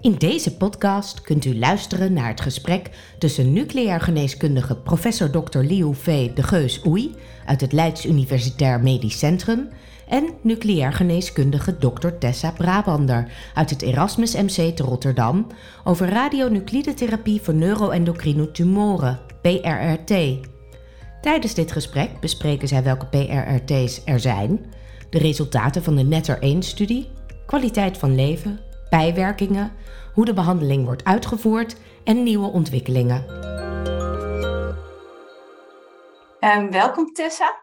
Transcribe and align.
In 0.00 0.14
deze 0.18 0.56
podcast 0.56 1.20
kunt 1.20 1.44
u 1.44 1.58
luisteren 1.58 2.12
naar 2.12 2.28
het 2.28 2.40
gesprek 2.40 2.90
tussen 3.18 3.52
nucleair 3.52 4.00
geneeskundige 4.00 4.76
professor 4.76 5.30
Dr. 5.30 5.58
Liu 5.58 5.94
V. 5.94 6.32
de 6.32 6.42
Geus 6.42 6.86
Oei 6.86 7.14
uit 7.46 7.60
het 7.60 7.72
Leids 7.72 8.06
Universitair 8.06 8.80
Medisch 8.80 9.18
Centrum 9.18 9.68
en 10.08 10.28
nucleair 10.42 10.92
geneeskundige 10.92 11.78
Dr. 11.78 12.08
Tessa 12.18 12.50
Brabander 12.50 13.32
uit 13.54 13.70
het 13.70 13.82
Erasmus 13.82 14.34
MC 14.34 14.76
te 14.76 14.82
Rotterdam 14.82 15.46
over 15.84 16.08
radionuclidetherapie 16.08 17.40
voor 17.40 17.54
neuroendocrine 17.54 18.50
tumoren, 18.50 19.20
PRRT. 19.40 20.38
Tijdens 21.20 21.54
dit 21.54 21.72
gesprek 21.72 22.20
bespreken 22.20 22.68
zij 22.68 22.82
welke 22.82 23.06
PRRT's 23.06 24.00
er 24.04 24.20
zijn, 24.20 24.64
de 25.10 25.18
resultaten 25.18 25.82
van 25.82 25.96
de 25.96 26.02
Netter-1-studie, 26.02 27.08
kwaliteit 27.46 27.98
van 27.98 28.14
leven, 28.14 28.66
bijwerkingen, 28.90 29.72
hoe 30.14 30.24
de 30.24 30.34
behandeling 30.34 30.84
wordt 30.84 31.04
uitgevoerd 31.04 31.76
en 32.04 32.22
nieuwe 32.22 32.46
ontwikkelingen. 32.46 33.46
Um, 36.40 36.70
welkom 36.70 37.12
Tessa. 37.12 37.62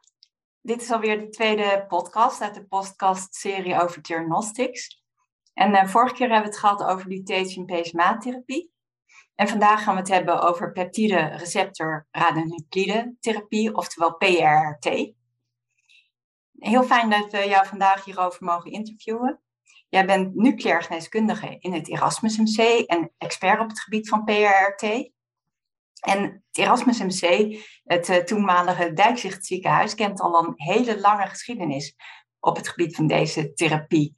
Dit 0.61 0.81
is 0.81 0.91
alweer 0.91 1.19
de 1.19 1.29
tweede 1.29 1.85
podcast 1.87 2.41
uit 2.41 2.53
de 2.53 2.65
podcast-serie 2.65 3.81
over 3.81 4.01
diagnostics. 4.01 5.03
En 5.53 5.71
uh, 5.71 5.85
vorige 5.85 6.13
keer 6.13 6.29
hebben 6.29 6.49
we 6.49 6.55
het 6.55 6.57
gehad 6.57 6.83
over 6.83 7.07
lutetium 7.07 7.65
pacemaatherapie. 7.65 8.73
En 9.35 9.47
vandaag 9.47 9.83
gaan 9.83 9.93
we 9.93 9.99
het 9.99 10.09
hebben 10.09 10.41
over 10.41 10.71
peptide 10.71 11.25
receptor 11.25 12.07
radionuclide 12.11 13.15
therapie, 13.19 13.75
oftewel 13.75 14.15
PRRT. 14.15 15.13
Heel 16.59 16.83
fijn 16.83 17.09
dat 17.09 17.31
we 17.31 17.47
jou 17.47 17.67
vandaag 17.67 18.05
hierover 18.05 18.43
mogen 18.45 18.71
interviewen. 18.71 19.39
Jij 19.89 20.05
bent 20.05 20.35
nucleair 20.35 20.83
geneeskundige 20.83 21.57
in 21.59 21.73
het 21.73 21.89
Erasmus 21.89 22.37
MC 22.37 22.85
en 22.85 23.11
expert 23.17 23.59
op 23.59 23.69
het 23.69 23.79
gebied 23.79 24.09
van 24.09 24.23
PRRT. 24.23 25.13
En 25.99 26.21
het 26.21 26.57
Erasmus 26.57 26.99
MC, 26.99 27.55
het 27.83 28.09
uh, 28.09 28.15
toenmalige 28.15 28.93
Dijkzicht 28.93 29.45
ziekenhuis, 29.45 29.95
kent 29.95 30.19
al 30.19 30.45
een 30.45 30.53
hele 30.55 30.99
lange 30.99 31.27
geschiedenis 31.27 31.95
op 32.39 32.55
het 32.55 32.67
gebied 32.67 32.95
van 32.95 33.07
deze 33.07 33.53
therapie. 33.53 34.15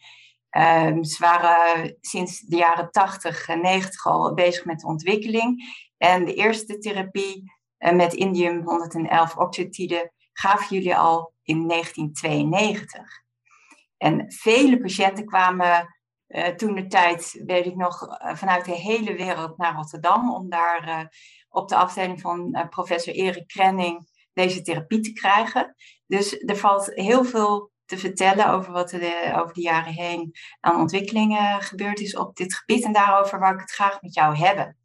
Um, 0.58 1.04
ze 1.04 1.18
waren 1.20 1.98
sinds 2.02 2.40
de 2.40 2.56
jaren 2.56 2.92
80 2.92 3.48
en 3.48 3.62
90 3.62 4.06
al 4.06 4.34
bezig 4.34 4.66
met 4.66 4.80
de 4.80 4.88
ontwikkeling. 4.88 5.64
En 5.98 6.26
de 6.26 6.34
eerste 6.34 6.78
therapie 6.78 7.52
uh, 7.80 7.92
met 7.92 8.14
indium 8.14 8.64
111 8.64 9.38
oxytide 9.38 10.12
gaven 10.34 10.76
jullie 10.76 10.96
al 10.96 11.34
in 11.44 11.68
1992. 11.68 13.26
En 13.98 14.32
vele 14.32 14.80
patiënten 14.80 15.26
kwamen 15.26 15.96
uh, 16.28 16.48
toen 16.48 16.76
de 16.76 16.88
tijd, 16.88 17.44
weet 17.46 17.66
ik 17.66 17.76
nog, 17.76 18.02
uh, 18.02 18.36
vanuit 18.36 18.66
de 18.66 18.72
hele 18.72 19.16
wereld 19.16 19.58
naar 19.58 19.76
Rotterdam 19.76 20.34
om 20.34 20.50
daar 20.50 20.88
uh, 20.88 21.06
op 21.50 21.70
de 21.70 21.76
afdeling 21.76 22.22
van 22.22 22.68
professor 22.70 23.14
Erik 23.14 23.48
Krenning 23.48 24.08
deze 24.34 24.62
therapie 24.62 25.00
te 25.00 25.14
krijgen. 25.14 25.76
Dus 26.06 26.40
er 26.40 26.58
valt 26.58 26.92
heel 26.94 27.24
veel 27.24 27.72
te 27.86 27.98
vertellen 27.98 28.50
over 28.50 28.72
wat 28.72 28.92
er 28.92 29.42
over 29.42 29.54
de 29.54 29.62
jaren 29.62 29.94
heen 29.94 30.32
aan 30.60 30.80
ontwikkelingen 30.80 31.62
gebeurd 31.62 32.00
is 32.00 32.16
op 32.16 32.36
dit 32.36 32.54
gebied. 32.56 32.84
En 32.84 32.94
daarover 32.94 33.40
wou 33.40 33.54
ik 33.54 33.60
het 33.60 33.72
graag 33.72 34.02
met 34.02 34.14
jou 34.14 34.36
hebben. 34.36 34.78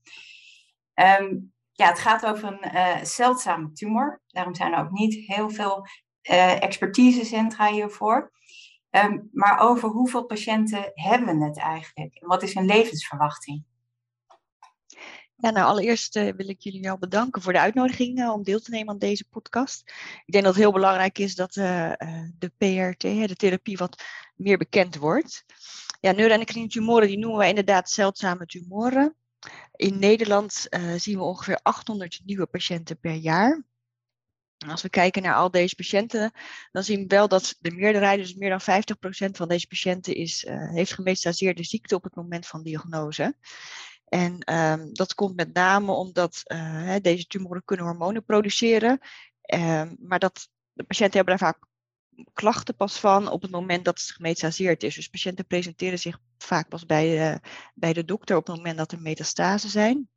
Um, 0.94 1.52
ja, 1.72 1.86
het 1.86 1.98
gaat 1.98 2.26
over 2.26 2.58
een 2.60 3.06
zeldzame 3.06 3.72
tumor. 3.72 4.22
Daarom 4.26 4.54
zijn 4.54 4.72
er 4.72 4.78
ook 4.78 4.90
niet 4.90 5.14
heel 5.14 5.50
veel 5.50 5.86
expertisecentra 6.60 7.70
hiervoor. 7.70 8.32
Um, 8.92 9.28
maar 9.32 9.58
over 9.58 9.88
hoeveel 9.88 10.24
patiënten 10.24 10.90
hebben 10.94 11.38
we 11.38 11.44
het 11.44 11.58
eigenlijk? 11.58 12.14
En 12.14 12.28
wat 12.28 12.42
is 12.42 12.54
hun 12.54 12.66
levensverwachting? 12.66 13.64
Ja, 15.36 15.50
nou 15.50 15.66
allereerst 15.66 16.16
uh, 16.16 16.32
wil 16.36 16.48
ik 16.48 16.60
jullie 16.60 16.90
al 16.90 16.98
bedanken 16.98 17.42
voor 17.42 17.52
de 17.52 17.58
uitnodiging 17.58 18.18
uh, 18.18 18.32
om 18.32 18.42
deel 18.42 18.60
te 18.60 18.70
nemen 18.70 18.88
aan 18.88 18.98
deze 18.98 19.24
podcast. 19.28 19.92
Ik 20.26 20.32
denk 20.32 20.44
dat 20.44 20.54
het 20.54 20.62
heel 20.62 20.72
belangrijk 20.72 21.18
is 21.18 21.34
dat 21.34 21.56
uh, 21.56 21.92
de 22.38 22.52
PRT, 22.56 23.00
de 23.00 23.34
therapie, 23.36 23.76
wat 23.76 24.02
meer 24.36 24.58
bekend 24.58 24.96
wordt. 24.96 25.44
Ja, 26.00 26.12
neuroendocrine 26.12 26.68
tumoren 26.68 27.08
die 27.08 27.18
noemen 27.18 27.38
we 27.38 27.48
inderdaad 27.48 27.90
zeldzame 27.90 28.46
tumoren. 28.46 29.16
In 29.76 29.98
Nederland 29.98 30.66
zien 30.96 31.18
we 31.18 31.24
ongeveer 31.24 31.60
800 31.62 32.20
nieuwe 32.24 32.46
patiënten 32.46 32.98
per 32.98 33.14
jaar. 33.14 33.62
Als 34.68 34.82
we 34.82 34.88
kijken 34.88 35.22
naar 35.22 35.34
al 35.34 35.50
deze 35.50 35.74
patiënten, 35.74 36.32
dan 36.72 36.84
zien 36.84 37.00
we 37.00 37.06
wel 37.06 37.28
dat 37.28 37.56
de 37.60 37.70
meerderheid, 37.70 38.18
dus 38.18 38.34
meer 38.34 38.50
dan 38.50 38.60
50% 38.60 39.30
van 39.30 39.48
deze 39.48 39.66
patiënten, 39.66 40.14
is, 40.14 40.44
uh, 40.44 40.70
heeft 40.70 40.92
gemetastaseerde 40.92 41.64
ziekte 41.64 41.94
op 41.94 42.04
het 42.04 42.14
moment 42.14 42.46
van 42.46 42.62
diagnose. 42.62 43.36
En 44.04 44.54
um, 44.54 44.94
dat 44.94 45.14
komt 45.14 45.36
met 45.36 45.52
name 45.52 45.92
omdat 45.92 46.42
uh, 46.44 46.94
deze 47.02 47.26
tumoren 47.26 47.64
kunnen 47.64 47.86
hormonen 47.86 48.24
produceren, 48.24 48.98
um, 49.54 49.96
maar 50.00 50.18
dat 50.18 50.48
de 50.72 50.84
patiënten 50.84 51.16
hebben 51.16 51.38
daar 51.38 51.48
vaak 51.52 51.66
klachten 52.32 52.76
pas 52.76 53.00
van 53.00 53.28
op 53.28 53.42
het 53.42 53.50
moment 53.50 53.84
dat 53.84 54.00
het 54.00 54.10
gemetastaseerd 54.10 54.82
is. 54.82 54.94
Dus 54.94 55.08
patiënten 55.08 55.46
presenteren 55.46 55.98
zich 55.98 56.18
vaak 56.38 56.68
pas 56.68 56.86
bij, 56.86 57.32
uh, 57.32 57.38
bij 57.74 57.92
de 57.92 58.04
dokter 58.04 58.36
op 58.36 58.46
het 58.46 58.56
moment 58.56 58.76
dat 58.76 58.92
er 58.92 59.00
metastasen 59.00 59.70
zijn. 59.70 60.08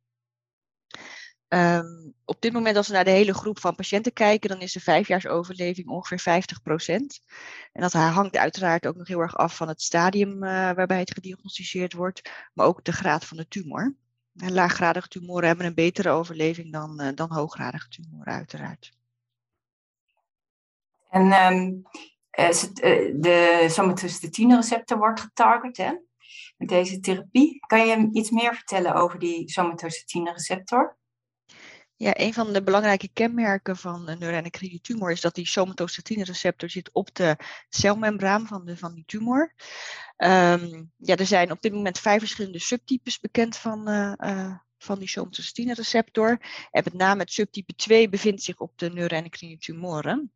Um, 1.48 2.14
op 2.24 2.40
dit 2.40 2.52
moment, 2.52 2.76
als 2.76 2.88
we 2.88 2.94
naar 2.94 3.04
de 3.04 3.10
hele 3.10 3.34
groep 3.34 3.58
van 3.58 3.74
patiënten 3.74 4.12
kijken, 4.12 4.48
dan 4.48 4.60
is 4.60 4.72
de 4.72 4.80
vijfjaarsoverleving 4.80 5.88
ongeveer 5.88 6.18
50 6.18 6.62
procent. 6.62 7.20
En 7.72 7.80
dat 7.80 7.92
hangt 7.92 8.36
uiteraard 8.36 8.86
ook 8.86 8.96
nog 8.96 9.08
heel 9.08 9.20
erg 9.20 9.36
af 9.36 9.56
van 9.56 9.68
het 9.68 9.82
stadium 9.82 10.34
uh, 10.34 10.50
waarbij 10.50 10.98
het 10.98 11.14
gediagnosticeerd 11.14 11.92
wordt, 11.92 12.30
maar 12.54 12.66
ook 12.66 12.84
de 12.84 12.92
graad 12.92 13.24
van 13.24 13.36
de 13.36 13.48
tumor. 13.48 13.94
En 14.36 14.52
laaggradige 14.52 15.08
tumoren 15.08 15.46
hebben 15.46 15.66
een 15.66 15.74
betere 15.74 16.10
overleving 16.10 16.72
dan, 16.72 17.02
uh, 17.02 17.08
dan 17.14 17.32
hooggradige 17.32 17.88
tumoren, 17.88 18.32
uiteraard. 18.32 18.92
En 21.10 21.32
um, 21.32 21.82
de 23.20 23.66
somatostatine 23.68 24.56
receptor 24.56 24.98
wordt 24.98 25.20
getarget, 25.20 25.76
hè? 25.76 25.92
Met 26.56 26.68
deze 26.68 27.00
therapie. 27.00 27.58
Kan 27.66 27.86
je 27.86 28.08
iets 28.12 28.30
meer 28.30 28.54
vertellen 28.54 28.94
over 28.94 29.18
die 29.18 29.50
somatostatine 29.50 30.32
receptor? 30.32 30.96
Ja, 31.98 32.20
een 32.20 32.34
van 32.34 32.52
de 32.52 32.62
belangrijke 32.62 33.08
kenmerken 33.12 33.76
van 33.76 34.08
een 34.08 34.18
neuroendocrine 34.18 34.80
tumor 34.80 35.10
is 35.10 35.20
dat 35.20 35.34
die 35.34 35.46
somatostatine 35.46 36.24
receptor 36.24 36.70
zit 36.70 36.90
op 36.92 37.14
de 37.14 37.36
celmembraan 37.68 38.46
van, 38.46 38.64
de, 38.64 38.76
van 38.76 38.94
die 38.94 39.04
tumor. 39.06 39.54
Um, 40.16 40.92
ja, 40.96 41.16
er 41.16 41.26
zijn 41.26 41.50
op 41.50 41.60
dit 41.60 41.72
moment 41.72 41.98
vijf 41.98 42.18
verschillende 42.18 42.58
subtypes 42.58 43.20
bekend 43.20 43.56
van, 43.56 43.88
uh, 43.88 44.12
uh, 44.16 44.56
van 44.78 44.98
die 44.98 45.08
somatostatine 45.08 45.74
receptor. 45.74 46.40
En 46.70 46.82
met 46.84 46.92
name 46.92 47.20
het 47.20 47.32
subtype 47.32 47.74
2 47.74 48.08
bevindt 48.08 48.42
zich 48.42 48.58
op 48.58 48.78
de 48.78 48.90
neuroendocrine 48.90 49.58
tumoren. 49.58 50.32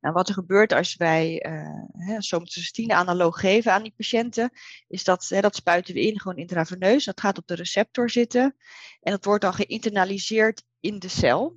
Nou, 0.00 0.14
wat 0.14 0.28
er 0.28 0.34
gebeurt 0.34 0.72
als 0.72 0.96
wij 0.96 1.46
uh, 1.46 2.18
somatostatine 2.18 2.94
analoog 2.94 3.40
geven 3.40 3.72
aan 3.72 3.82
die 3.82 3.94
patiënten, 3.96 4.50
is 4.88 5.04
dat, 5.04 5.28
hè, 5.28 5.40
dat 5.40 5.56
spuiten 5.56 5.94
we 5.94 6.00
in 6.00 6.20
gewoon 6.20 6.36
intraveneus. 6.36 7.04
Dat 7.04 7.20
gaat 7.20 7.38
op 7.38 7.46
de 7.46 7.54
receptor 7.54 8.10
zitten 8.10 8.56
en 9.00 9.12
dat 9.12 9.24
wordt 9.24 9.42
dan 9.42 9.54
geïnternaliseerd 9.54 10.64
in 10.80 10.98
de 10.98 11.08
cel. 11.08 11.56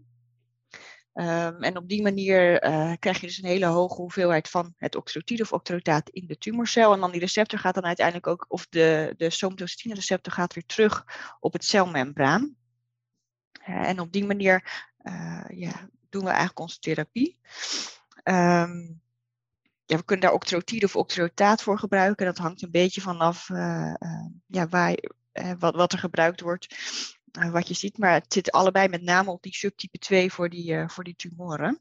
Um, 1.13 1.63
en 1.63 1.77
op 1.77 1.89
die 1.89 2.01
manier 2.01 2.63
uh, 2.63 2.93
krijg 2.99 3.19
je 3.19 3.27
dus 3.27 3.37
een 3.37 3.49
hele 3.49 3.65
hoge 3.65 4.01
hoeveelheid 4.01 4.49
van 4.49 4.73
het 4.77 4.95
oxytocide 4.95 5.43
of 5.43 5.53
octorotaat 5.53 6.09
in 6.09 6.27
de 6.27 6.37
tumorcel. 6.37 6.93
En 6.93 6.99
dan 6.99 7.11
die 7.11 7.19
receptor 7.19 7.59
gaat 7.59 7.73
dan 7.73 7.85
uiteindelijk 7.85 8.27
ook, 8.27 8.45
of 8.47 8.67
de, 8.69 9.13
de 9.17 9.29
somatostatine 9.29 9.93
receptor 9.93 10.33
gaat 10.33 10.53
weer 10.53 10.65
terug 10.65 11.05
op 11.39 11.53
het 11.53 11.63
celmembraan. 11.63 12.55
Uh, 13.69 13.87
en 13.87 13.99
op 13.99 14.11
die 14.11 14.25
manier 14.25 14.87
ja, 15.47 15.89
doen 16.09 16.23
we 16.23 16.29
eigenlijk 16.29 16.59
onze 16.59 16.79
therapie. 16.79 17.39
Um, 18.23 19.01
ja, 19.89 19.97
we 19.97 20.03
kunnen 20.03 20.25
daar 20.25 20.35
octrotide 20.35 20.85
of 20.85 20.95
octrotaat 20.95 21.63
voor 21.63 21.79
gebruiken. 21.79 22.25
Dat 22.25 22.37
hangt 22.37 22.61
een 22.61 22.71
beetje 22.71 23.01
vanaf 23.01 23.49
uh, 23.49 23.93
uh, 23.99 24.25
ja, 24.45 24.67
waar, 24.67 24.97
uh, 25.33 25.51
wat, 25.59 25.75
wat 25.75 25.93
er 25.93 25.99
gebruikt 25.99 26.41
wordt, 26.41 26.75
wat 27.51 27.67
je 27.67 27.73
ziet. 27.73 27.97
Maar 27.97 28.13
het 28.13 28.33
zit 28.33 28.51
allebei 28.51 28.87
met 28.87 29.01
name 29.01 29.31
op 29.31 29.43
die 29.43 29.55
subtype 29.55 29.97
2 29.97 30.31
voor 30.31 30.49
die, 30.49 30.87
voor 30.87 31.03
die 31.03 31.15
tumoren. 31.15 31.79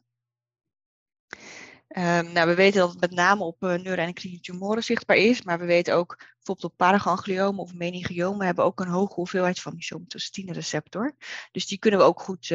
Um, 1.88 2.32
nou, 2.32 2.48
we 2.48 2.54
weten 2.54 2.80
dat 2.80 2.90
het 2.90 3.00
met 3.00 3.10
name 3.10 3.44
op 3.44 3.62
uh, 3.62 4.08
tumoren 4.40 4.84
zichtbaar 4.84 5.16
is, 5.16 5.42
maar 5.42 5.58
we 5.58 5.64
weten 5.64 5.94
ook 5.94 6.16
bijvoorbeeld 6.16 6.72
op 6.72 6.76
paragangliomen 6.76 7.60
of 7.60 7.74
meningiomen 7.74 8.46
hebben 8.46 8.64
ook 8.64 8.80
een 8.80 8.88
hoge 8.88 9.14
hoeveelheid 9.14 9.60
van 9.60 9.72
die 9.72 9.82
somatostatine 9.82 10.52
receptor. 10.52 11.14
Dus 11.52 11.66
die 11.66 11.78
kunnen 11.78 12.00
we 12.00 12.06
ook 12.06 12.20
goed 12.20 12.52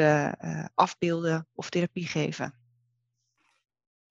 afbeelden 0.73 1.47
of 1.53 1.69
therapie 1.69 2.07
geven. 2.07 2.62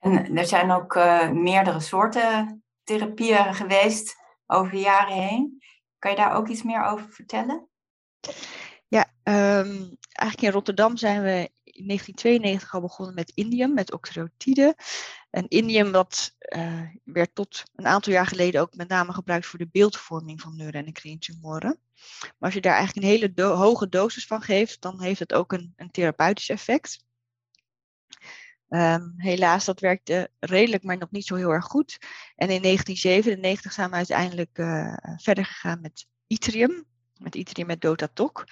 En 0.02 0.37
er 0.37 0.46
zijn 0.46 0.70
ook 0.70 0.94
uh, 0.94 1.31
meerdere 1.31 1.81
soorten 1.81 2.64
therapieën 2.84 3.54
geweest 3.54 4.16
over 4.46 4.78
jaren 4.78 5.14
heen. 5.14 5.62
Kan 5.99 6.10
je 6.10 6.16
daar 6.16 6.34
ook 6.34 6.49
iets 6.49 6.62
meer 6.62 6.84
over 6.84 7.10
vertellen? 7.10 7.69
Ja, 8.88 9.12
um, 9.22 9.96
eigenlijk 10.12 10.43
in 10.43 10.50
Rotterdam 10.50 10.96
zijn 10.96 11.22
we 11.22 11.50
in 11.64 11.87
1992 11.87 12.75
al 12.75 12.81
begonnen 12.81 13.14
met 13.14 13.32
indium, 13.34 13.75
met 13.75 13.93
octreotide. 13.93 14.76
Een 15.31 15.49
indium 15.49 15.93
dat 15.93 16.34
uh, 16.56 16.81
werd 17.04 17.34
tot 17.34 17.62
een 17.75 17.87
aantal 17.87 18.12
jaar 18.12 18.26
geleden 18.26 18.60
ook 18.60 18.75
met 18.75 18.88
name 18.88 19.12
gebruikt 19.12 19.46
voor 19.46 19.58
de 19.58 19.69
beeldvorming 19.72 20.40
van 20.40 20.56
neuroendocrine 20.56 21.19
tumoren. 21.19 21.78
Maar 22.20 22.34
als 22.38 22.54
je 22.54 22.60
daar 22.60 22.76
eigenlijk 22.76 23.06
een 23.06 23.12
hele 23.12 23.54
hoge 23.54 23.88
dosis 23.88 24.26
van 24.26 24.43
geeft, 24.43 24.81
dan 24.81 25.02
heeft 25.02 25.19
het 25.19 25.32
ook 25.32 25.52
een, 25.52 25.72
een 25.76 25.90
therapeutisch 25.90 26.49
effect. 26.49 27.04
Um, 28.75 29.15
helaas, 29.17 29.65
dat 29.65 29.81
werkte 29.81 30.31
redelijk, 30.39 30.83
maar 30.83 30.99
nog 30.99 31.11
niet 31.11 31.27
zo 31.27 31.35
heel 31.35 31.51
erg 31.51 31.65
goed. 31.65 31.99
En 32.37 32.51
in 32.51 32.63
1997 32.63 33.73
zijn 33.73 33.91
we 33.91 33.97
uiteindelijk 33.97 34.59
uh, 34.59 34.97
verder 35.17 35.45
gegaan 35.45 35.81
met 35.81 36.07
yttrium, 36.27 36.85
met 37.17 37.35
yttrium 37.35 37.67
met 37.67 37.81
Dotatok. 37.81 38.45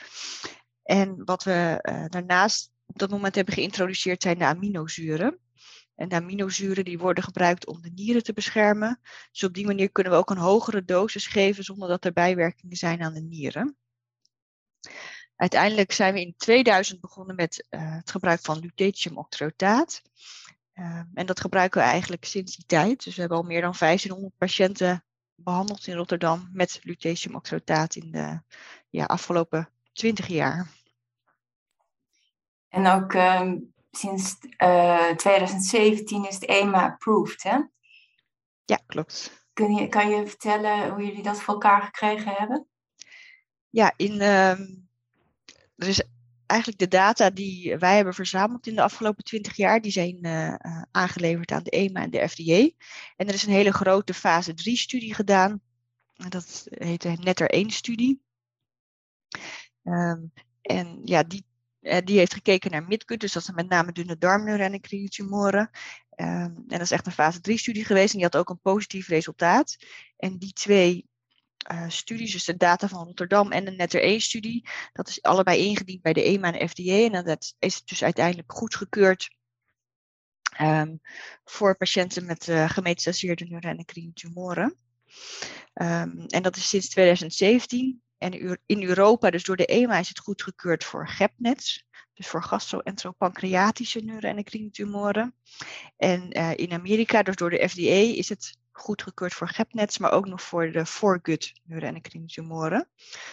En 0.82 1.24
wat 1.24 1.44
we 1.44 1.78
uh, 1.90 2.04
daarnaast 2.06 2.72
op 2.86 2.98
dat 2.98 3.10
moment 3.10 3.34
hebben 3.34 3.54
geïntroduceerd 3.54 4.22
zijn 4.22 4.38
de 4.38 4.44
aminozuren. 4.44 5.38
En 5.94 6.08
de 6.08 6.14
aminozuren 6.14 6.84
die 6.84 6.98
worden 6.98 7.24
gebruikt 7.24 7.66
om 7.66 7.82
de 7.82 7.90
nieren 7.94 8.22
te 8.22 8.32
beschermen. 8.32 9.00
Dus 9.30 9.44
op 9.44 9.54
die 9.54 9.66
manier 9.66 9.90
kunnen 9.90 10.12
we 10.12 10.18
ook 10.18 10.30
een 10.30 10.36
hogere 10.36 10.84
dosis 10.84 11.26
geven 11.26 11.64
zonder 11.64 11.88
dat 11.88 12.04
er 12.04 12.12
bijwerkingen 12.12 12.76
zijn 12.76 13.02
aan 13.02 13.14
de 13.14 13.20
nieren. 13.20 13.76
Uiteindelijk 15.40 15.92
zijn 15.92 16.14
we 16.14 16.20
in 16.20 16.34
2000 16.36 17.00
begonnen 17.00 17.36
met 17.36 17.66
uh, 17.70 17.94
het 17.94 18.10
gebruik 18.10 18.40
van 18.40 18.58
lutetium-octreotaat. 18.58 20.02
Uh, 20.74 21.02
en 21.14 21.26
dat 21.26 21.40
gebruiken 21.40 21.80
we 21.80 21.86
eigenlijk 21.86 22.24
sinds 22.24 22.56
die 22.56 22.66
tijd. 22.66 23.04
Dus 23.04 23.14
we 23.14 23.20
hebben 23.20 23.38
al 23.38 23.44
meer 23.44 23.60
dan 23.60 23.74
1500 23.78 24.36
patiënten 24.38 25.04
behandeld 25.34 25.86
in 25.86 25.96
Rotterdam 25.96 26.48
met 26.52 26.80
lutetium-octreotaat 26.82 27.94
in 27.94 28.10
de 28.10 28.40
ja, 28.90 29.04
afgelopen 29.04 29.68
20 29.92 30.26
jaar. 30.26 30.68
En 32.68 32.86
ook 32.86 33.12
uh, 33.12 33.52
sinds 33.90 34.38
2017 35.16 36.28
is 36.28 36.34
het 36.34 36.44
EMA 36.44 36.84
approved, 36.84 37.42
hè? 37.42 37.58
Ja, 38.64 38.78
klopt. 38.86 39.46
Kun 39.52 39.74
je, 39.74 39.88
kan 39.88 40.10
je 40.10 40.26
vertellen 40.26 40.90
hoe 40.90 41.04
jullie 41.04 41.22
dat 41.22 41.40
voor 41.40 41.54
elkaar 41.54 41.82
gekregen 41.82 42.32
hebben? 42.32 42.66
Ja, 43.70 43.92
in, 43.96 44.20
ehm, 44.20 44.60
is 45.86 46.02
eigenlijk 46.46 46.80
de 46.80 46.88
data 46.88 47.30
die 47.30 47.76
wij 47.76 47.96
hebben 47.96 48.14
verzameld 48.14 48.66
in 48.66 48.74
de 48.74 48.82
afgelopen 48.82 49.24
20 49.24 49.56
jaar, 49.56 49.80
die 49.80 49.92
zijn 49.92 50.26
uh, 50.26 50.54
aangeleverd 50.90 51.52
aan 51.52 51.62
de 51.62 51.70
EMA 51.70 52.02
en 52.02 52.10
de 52.10 52.28
FDA. 52.28 52.70
En 53.16 53.28
er 53.28 53.34
is 53.34 53.46
een 53.46 53.52
hele 53.52 53.72
grote 53.72 54.14
fase 54.14 54.54
3 54.54 54.76
studie 54.76 55.14
gedaan. 55.14 55.60
Dat 56.28 56.66
heet 56.70 57.02
de 57.02 57.08
Netter 57.08 57.50
1 57.50 57.70
studie. 57.70 58.22
Um, 59.84 60.32
en 60.62 61.00
ja, 61.04 61.22
die, 61.22 61.46
die 62.04 62.18
heeft 62.18 62.34
gekeken 62.34 62.70
naar 62.70 62.84
midgut, 62.84 63.20
dus 63.20 63.32
dat 63.32 63.44
zijn 63.44 63.56
met 63.56 63.68
name 63.68 63.92
dunne 63.92 64.18
darmneuroendocrine 64.18 65.08
tumoren. 65.08 65.70
Um, 66.16 66.26
en 66.26 66.64
dat 66.66 66.80
is 66.80 66.90
echt 66.90 67.06
een 67.06 67.12
fase 67.12 67.40
3 67.40 67.58
studie 67.58 67.84
geweest 67.84 68.12
en 68.12 68.18
die 68.18 68.28
had 68.32 68.36
ook 68.36 68.50
een 68.50 68.60
positief 68.60 69.08
resultaat. 69.08 69.76
En 70.16 70.38
die 70.38 70.52
twee 70.52 71.09
uh, 71.72 71.84
studies, 71.88 72.32
dus 72.32 72.44
de 72.44 72.56
data 72.56 72.88
van 72.88 73.04
Rotterdam 73.04 73.52
en 73.52 73.64
de 73.64 73.70
Netter 73.70 74.20
1-studie. 74.20 74.68
Dat 74.92 75.08
is 75.08 75.22
allebei 75.22 75.66
ingediend 75.66 76.02
bij 76.02 76.12
de 76.12 76.22
EMA 76.22 76.52
en 76.52 76.68
FDA. 76.68 77.16
En 77.16 77.24
dat 77.24 77.54
is 77.58 77.84
dus 77.84 78.02
uiteindelijk 78.02 78.52
goedgekeurd 78.52 79.30
um, 80.60 81.00
voor 81.44 81.76
patiënten 81.76 82.26
met 82.26 82.46
uh, 82.46 82.70
gemetastaseerde 82.70 83.44
neuroendocrine 83.44 84.12
tumoren. 84.12 84.76
Um, 85.74 86.26
en 86.26 86.42
dat 86.42 86.56
is 86.56 86.68
sinds 86.68 86.88
2017. 86.88 88.02
En 88.18 88.58
in 88.66 88.82
Europa, 88.82 89.30
dus 89.30 89.44
door 89.44 89.56
de 89.56 89.66
EMA, 89.66 89.98
is 89.98 90.08
het 90.08 90.18
goedgekeurd 90.18 90.84
voor 90.84 91.08
GEPNETS. 91.08 91.84
Dus 92.14 92.28
voor 92.28 92.42
gastro-enteropancreatische 92.42 94.00
neuroendocrine 94.00 94.70
tumoren. 94.70 95.34
En 95.96 96.38
uh, 96.38 96.56
in 96.56 96.72
Amerika, 96.72 97.22
dus 97.22 97.36
door 97.36 97.50
de 97.50 97.68
FDA, 97.68 98.16
is 98.16 98.28
het 98.28 98.58
goedgekeurd 98.80 99.34
voor 99.34 99.48
GEPNETs, 99.48 99.98
maar 99.98 100.12
ook 100.12 100.26
nog 100.26 100.42
voor 100.42 100.70
de 100.70 100.86
foregut 100.86 101.52
neuroendocrine 101.64 102.26
tumoren. 102.26 102.88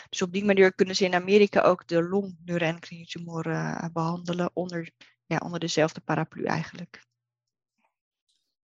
Dus 0.09 0.21
op 0.21 0.31
die 0.31 0.45
manier 0.45 0.73
kunnen 0.73 0.95
ze 0.95 1.05
in 1.05 1.15
Amerika 1.15 1.61
ook 1.61 1.87
de 1.87 2.03
long 2.03 2.37
neuroendocrine 2.45 3.05
tumoren 3.05 3.53
uh, 3.53 3.85
behandelen 3.93 4.49
onder, 4.53 4.89
ja, 5.25 5.37
onder 5.37 5.59
dezelfde 5.59 6.01
paraplu 6.01 6.43
eigenlijk. 6.43 7.05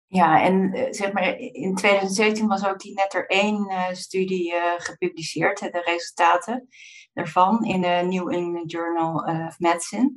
Ja, 0.07 0.43
en 0.43 0.77
uh, 0.77 0.87
zeg 0.91 1.13
maar 1.13 1.39
in 1.39 1.75
2017 1.75 2.47
was 2.47 2.67
ook 2.67 2.79
die 2.79 2.95
Netter 2.95 3.27
1 3.27 3.71
uh, 3.71 3.89
studie 3.93 4.55
gepubliceerd, 4.77 5.59
de 5.59 5.83
resultaten 5.85 6.69
daarvan 7.13 7.65
in 7.65 7.81
de 7.81 8.07
New 8.09 8.33
England 8.33 8.71
Journal 8.71 9.15
of 9.47 9.59
Medicine. 9.59 10.13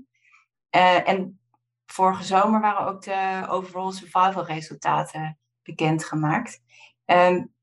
en 1.05 1.39
vorige 1.85 2.23
zomer 2.23 2.61
waren 2.61 2.87
ook 2.87 3.01
de 3.01 3.45
overall 3.49 3.91
survival 3.91 4.45
resultaten 4.45 5.37
bekendgemaakt. 5.63 6.61
Um, 7.05 7.53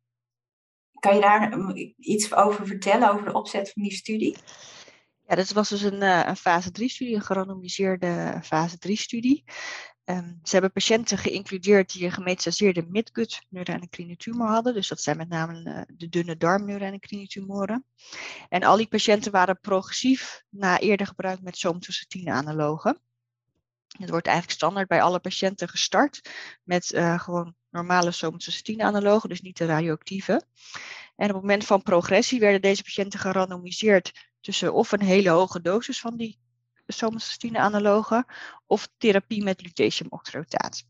kan 0.99 1.15
je 1.15 1.21
daar 1.21 1.73
iets 1.99 2.35
over 2.35 2.67
vertellen, 2.67 3.11
over 3.11 3.25
de 3.25 3.33
opzet 3.33 3.73
van 3.73 3.83
die 3.83 3.93
studie? 3.93 4.37
Ja, 5.27 5.35
dat 5.37 5.51
was 5.51 5.69
dus 5.69 5.83
een, 5.83 6.03
een 6.03 6.37
fase 6.37 6.69
3-studie, 6.69 7.15
een 7.15 7.23
gerandomiseerde 7.23 8.41
fase 8.43 8.77
3-studie. 8.89 9.45
Um, 10.11 10.39
ze 10.43 10.53
hebben 10.53 10.73
patiënten 10.73 11.19
geïncludeerd 11.19 11.93
die 11.93 12.05
een 12.05 12.13
gemetastaseerde 12.13 12.87
midgut 12.89 13.47
neuroendocrine 13.49 14.17
tumor 14.17 14.49
hadden. 14.49 14.75
Dus 14.75 14.89
dat 14.89 15.01
zijn 15.01 15.17
met 15.17 15.29
name 15.29 15.65
uh, 15.65 15.83
de 15.97 16.09
dunne 16.09 16.37
darm 16.37 16.65
neuroendocrine 16.65 17.27
tumoren. 17.27 17.85
En 18.49 18.63
al 18.63 18.77
die 18.77 18.89
patiënten 18.89 19.33
waren 19.33 19.61
progressief 19.61 20.43
na 20.49 20.79
eerder 20.79 21.07
gebruik 21.07 21.41
met 21.43 21.57
somatostatine 21.57 22.33
analogen. 22.33 23.01
Het 24.01 24.11
wordt 24.11 24.27
eigenlijk 24.27 24.57
standaard 24.57 24.89
bij 24.89 25.03
alle 25.03 25.19
patiënten 25.19 25.69
gestart 25.69 26.31
met 26.63 26.93
uh, 26.93 27.21
gewoon 27.21 27.55
normale 27.71 28.11
somatostatine 28.11 28.85
analogen, 28.85 29.29
dus 29.29 29.41
niet 29.41 29.57
de 29.57 29.67
radioactieve. 29.67 30.33
En 31.17 31.29
op 31.29 31.35
het 31.35 31.41
moment 31.41 31.65
van 31.65 31.83
progressie 31.83 32.41
werden 32.41 32.63
deze 32.63 32.83
patiënten 32.83 33.21
gerandomiseerd 33.21 34.13
tussen 34.41 34.73
of 34.73 34.93
een 34.93 35.03
hele 35.03 35.31
hoge 35.31 35.61
dosis 35.61 36.01
van 36.01 36.17
die 36.17 36.39
somatostatine 36.87 37.59
analogen 37.59 38.25
of 38.67 38.89
therapie 38.99 39.43
met 39.43 39.63
lutetium-octreotaat. 39.63 40.85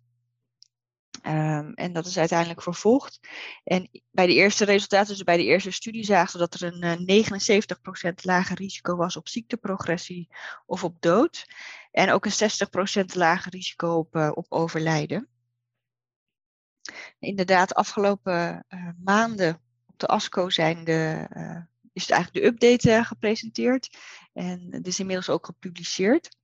Um, 1.22 1.74
en 1.74 1.92
dat 1.92 2.06
is 2.06 2.18
uiteindelijk 2.18 2.62
vervolgd. 2.62 3.20
En 3.64 3.90
bij 4.10 4.26
de 4.26 4.34
eerste 4.34 4.64
resultaten, 4.64 5.14
dus 5.14 5.22
bij 5.22 5.36
de 5.36 5.44
eerste 5.44 5.70
studie, 5.70 6.04
zagen 6.04 6.32
we 6.32 6.38
dat 6.38 6.54
er 6.54 6.72
een 6.72 7.08
uh, 7.08 8.06
79% 8.10 8.12
lager 8.22 8.56
risico 8.56 8.96
was 8.96 9.16
op 9.16 9.28
ziekteprogressie 9.28 10.28
of 10.66 10.84
op 10.84 11.00
dood. 11.00 11.46
En 11.90 12.10
ook 12.10 12.24
een 12.24 13.02
60% 13.02 13.04
lager 13.14 13.52
risico 13.52 13.96
op, 13.96 14.16
uh, 14.16 14.30
op 14.34 14.46
overlijden. 14.48 15.28
Inderdaad, 17.18 17.74
afgelopen 17.74 18.64
uh, 18.68 18.88
maanden 19.04 19.60
op 19.86 19.98
de 19.98 20.06
ASCO 20.06 20.50
zijn 20.50 20.84
de, 20.84 21.26
is 21.92 22.10
eigenlijk 22.10 22.44
de 22.44 22.50
update 22.50 23.04
gepresenteerd. 23.04 23.98
En 24.32 24.68
het 24.70 24.86
is 24.86 25.00
inmiddels 25.00 25.28
ook 25.28 25.46
gepubliceerd. 25.46 26.38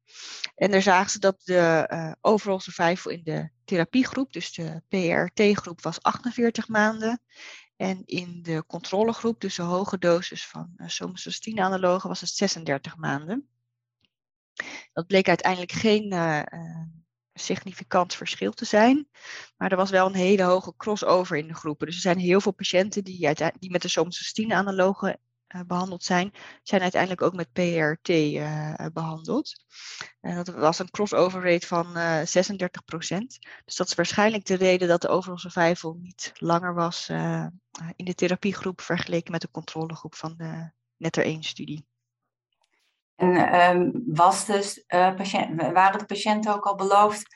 En 0.55 0.71
daar 0.71 0.83
zagen 0.83 1.11
ze 1.11 1.19
dat 1.19 1.41
de 1.45 1.89
uh, 1.93 2.13
overall 2.21 2.59
survival 2.59 3.13
in 3.13 3.21
de 3.25 3.51
therapiegroep, 3.65 4.33
dus 4.33 4.53
de 4.53 4.83
PRT-groep, 4.89 5.83
was 5.83 6.03
48 6.03 6.69
maanden. 6.69 7.21
En 7.77 8.03
in 8.05 8.43
de 8.43 8.65
controlegroep, 8.67 9.41
dus 9.41 9.55
de 9.55 9.63
hoge 9.63 9.99
dosis 9.99 10.47
van 10.47 10.73
uh, 10.77 10.89
somatostatine-analogen, 10.89 12.09
was 12.09 12.21
het 12.21 12.31
36 12.31 12.97
maanden. 12.97 13.49
Dat 14.93 15.07
bleek 15.07 15.29
uiteindelijk 15.29 15.73
geen 15.73 16.13
uh, 16.13 16.43
significant 17.35 18.15
verschil 18.15 18.53
te 18.53 18.65
zijn. 18.65 19.09
Maar 19.57 19.71
er 19.71 19.77
was 19.77 19.91
wel 19.91 20.07
een 20.07 20.15
hele 20.15 20.43
hoge 20.43 20.75
crossover 20.77 21.37
in 21.37 21.47
de 21.47 21.55
groepen. 21.55 21.87
Dus 21.87 21.97
er 21.97 22.03
zijn 22.03 22.19
heel 22.19 22.41
veel 22.41 22.53
patiënten 22.53 23.05
die, 23.05 23.35
die 23.59 23.71
met 23.71 23.83
de 23.83 23.89
somatostatine-analogen 23.89 25.21
behandeld 25.67 26.05
zijn, 26.05 26.33
zijn 26.62 26.83
uiteindelijk 26.83 27.23
ook 27.23 27.35
met 27.35 27.53
PRT 27.53 28.09
uh, 28.09 28.81
eh, 28.81 28.93
behandeld. 28.93 29.65
En 30.21 30.35
dat 30.37 30.49
was 30.49 30.79
een 30.79 30.91
crossover 30.91 31.43
rate 31.43 31.67
van 31.67 31.97
uh, 31.97 32.21
eh, 32.21 32.26
36% 32.26 33.38
Dus 33.65 33.76
dat 33.76 33.87
is 33.87 33.95
waarschijnlijk 33.95 34.47
de 34.47 34.55
reden 34.55 34.88
dat 34.88 35.00
de 35.00 35.09
overall 35.09 35.38
survival 35.38 35.97
niet 36.00 36.33
langer 36.35 36.75
was 36.75 37.09
in 37.97 38.05
de 38.05 38.15
therapiegroep 38.15 38.81
vergeleken 38.81 39.33
met 39.33 39.41
de 39.41 39.50
controlegroep 39.50 40.15
van 40.15 40.35
de 40.37 40.71
Netter 40.97 41.37
1-studie. 41.37 41.87
En 43.17 43.55
um, 43.55 44.03
was 44.07 44.45
dus, 44.47 44.85
patiënt, 44.87 45.62
waren 45.73 45.99
de 45.99 46.05
patiënten 46.05 46.55
ook 46.55 46.65
al 46.65 46.75
beloofd 46.75 47.35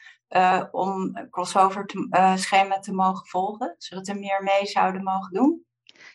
om 0.71 1.29
crossover 1.31 1.87
te, 1.87 2.33
schema 2.37 2.79
te 2.79 2.93
mogen 2.93 3.26
volgen, 3.26 3.75
zodat 3.79 4.07
ze 4.07 4.14
meer 4.14 4.43
mee 4.43 4.67
zouden 4.67 5.02
mogen 5.02 5.33
doen? 5.33 5.64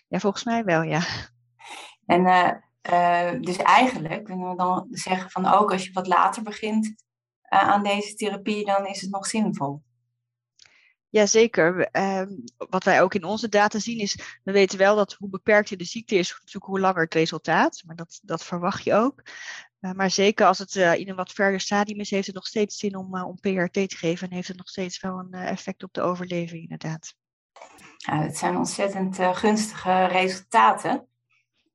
Ja, 0.08 0.20
volgens 0.20 0.44
mij 0.44 0.64
wel, 0.64 0.82
ja. 0.82 1.02
En 2.06 2.22
uh, 2.26 2.52
uh, 2.92 3.42
dus 3.42 3.58
eigenlijk 3.58 4.24
kunnen 4.24 4.50
we 4.50 4.56
dan 4.56 4.88
zeggen 4.90 5.30
van 5.30 5.46
ook 5.46 5.72
als 5.72 5.84
je 5.86 5.92
wat 5.94 6.08
later 6.08 6.44
begint 6.44 6.86
uh, 6.86 6.94
aan 7.60 7.84
deze 7.84 8.16
therapie, 8.16 8.66
dan 8.66 8.86
is 8.86 9.02
het 9.02 9.10
nog 9.10 9.26
zinvol. 9.26 9.84
Jazeker. 11.10 11.90
Uh, 11.92 12.22
wat 12.58 12.84
wij 12.84 13.02
ook 13.02 13.14
in 13.14 13.24
onze 13.24 13.50
data 13.50 13.80
zien 13.80 14.00
is, 14.00 14.40
we 14.44 14.52
weten 14.52 14.78
wel 14.78 14.96
dat 14.96 15.14
hoe 15.14 15.30
beperkter 15.30 15.78
de 15.78 15.84
ziekte 15.84 16.16
is, 16.16 16.30
natuurlijk 16.30 16.66
hoe 16.66 16.80
langer 16.80 17.04
het 17.04 17.14
resultaat. 17.14 17.84
Maar 17.86 17.96
dat, 17.96 18.20
dat 18.24 18.44
verwacht 18.44 18.84
je 18.84 18.94
ook. 18.94 19.22
maar 19.80 20.12
zeker 20.12 20.46
als 20.46 20.58
het 20.58 20.76
in 20.76 21.10
een 21.10 21.16
wat 21.16 21.32
verder 21.32 21.60
stadium 21.60 22.00
is, 22.00 22.10
heeft 22.10 22.26
het 22.26 22.36
nog 22.36 22.48
steeds 22.48 22.78
zin 22.78 22.96
om, 22.96 23.22
om 23.22 23.40
PRT 23.40 23.74
te 23.74 23.96
geven 23.98 24.28
en 24.28 24.36
heeft 24.36 24.48
het 24.48 24.58
nog 24.58 24.70
steeds 24.70 25.02
wel 25.02 25.20
een 25.20 25.34
effect 25.34 25.84
op 25.84 25.94
de 25.94 26.02
overleving, 26.02 26.62
inderdaad. 26.62 27.16
Ja, 27.98 28.22
het 28.22 28.38
zijn 28.38 28.58
ontzettend 28.58 29.18
gunstige 29.38 30.06
resultaten. 30.06 31.08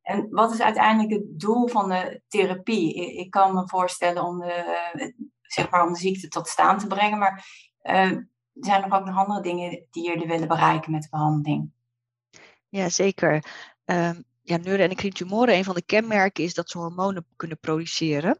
En 0.02 0.30
wat 0.30 0.52
is 0.52 0.60
uiteindelijk 0.60 1.12
het 1.12 1.40
doel 1.40 1.68
van 1.68 1.88
de 1.88 2.20
therapie? 2.28 3.16
Ik 3.16 3.30
kan 3.30 3.54
me 3.54 3.68
voorstellen 3.68 4.24
om 4.24 4.38
de, 4.38 5.14
zeg 5.42 5.70
maar 5.70 5.86
om 5.86 5.92
de 5.92 5.98
ziekte 5.98 6.28
tot 6.28 6.48
staan 6.48 6.78
te 6.78 6.86
brengen, 6.86 7.18
maar 7.18 7.46
uh, 7.82 8.16
zijn 8.54 8.82
er 8.82 8.92
ook 8.92 9.04
nog 9.04 9.16
andere 9.16 9.40
dingen 9.40 9.86
die 9.90 10.04
jullie 10.04 10.26
willen 10.26 10.48
bereiken 10.48 10.92
met 10.92 11.02
de 11.02 11.08
behandeling? 11.08 11.70
Ja, 12.68 12.88
zeker. 12.88 13.34
Um, 13.84 14.24
ja, 14.42 14.56
neuroendocrine 14.56 15.14
tumoren, 15.14 15.54
een 15.54 15.64
van 15.64 15.74
de 15.74 15.82
kenmerken 15.82 16.44
is 16.44 16.54
dat 16.54 16.70
ze 16.70 16.78
hormonen 16.78 17.26
kunnen 17.36 17.58
produceren. 17.58 18.38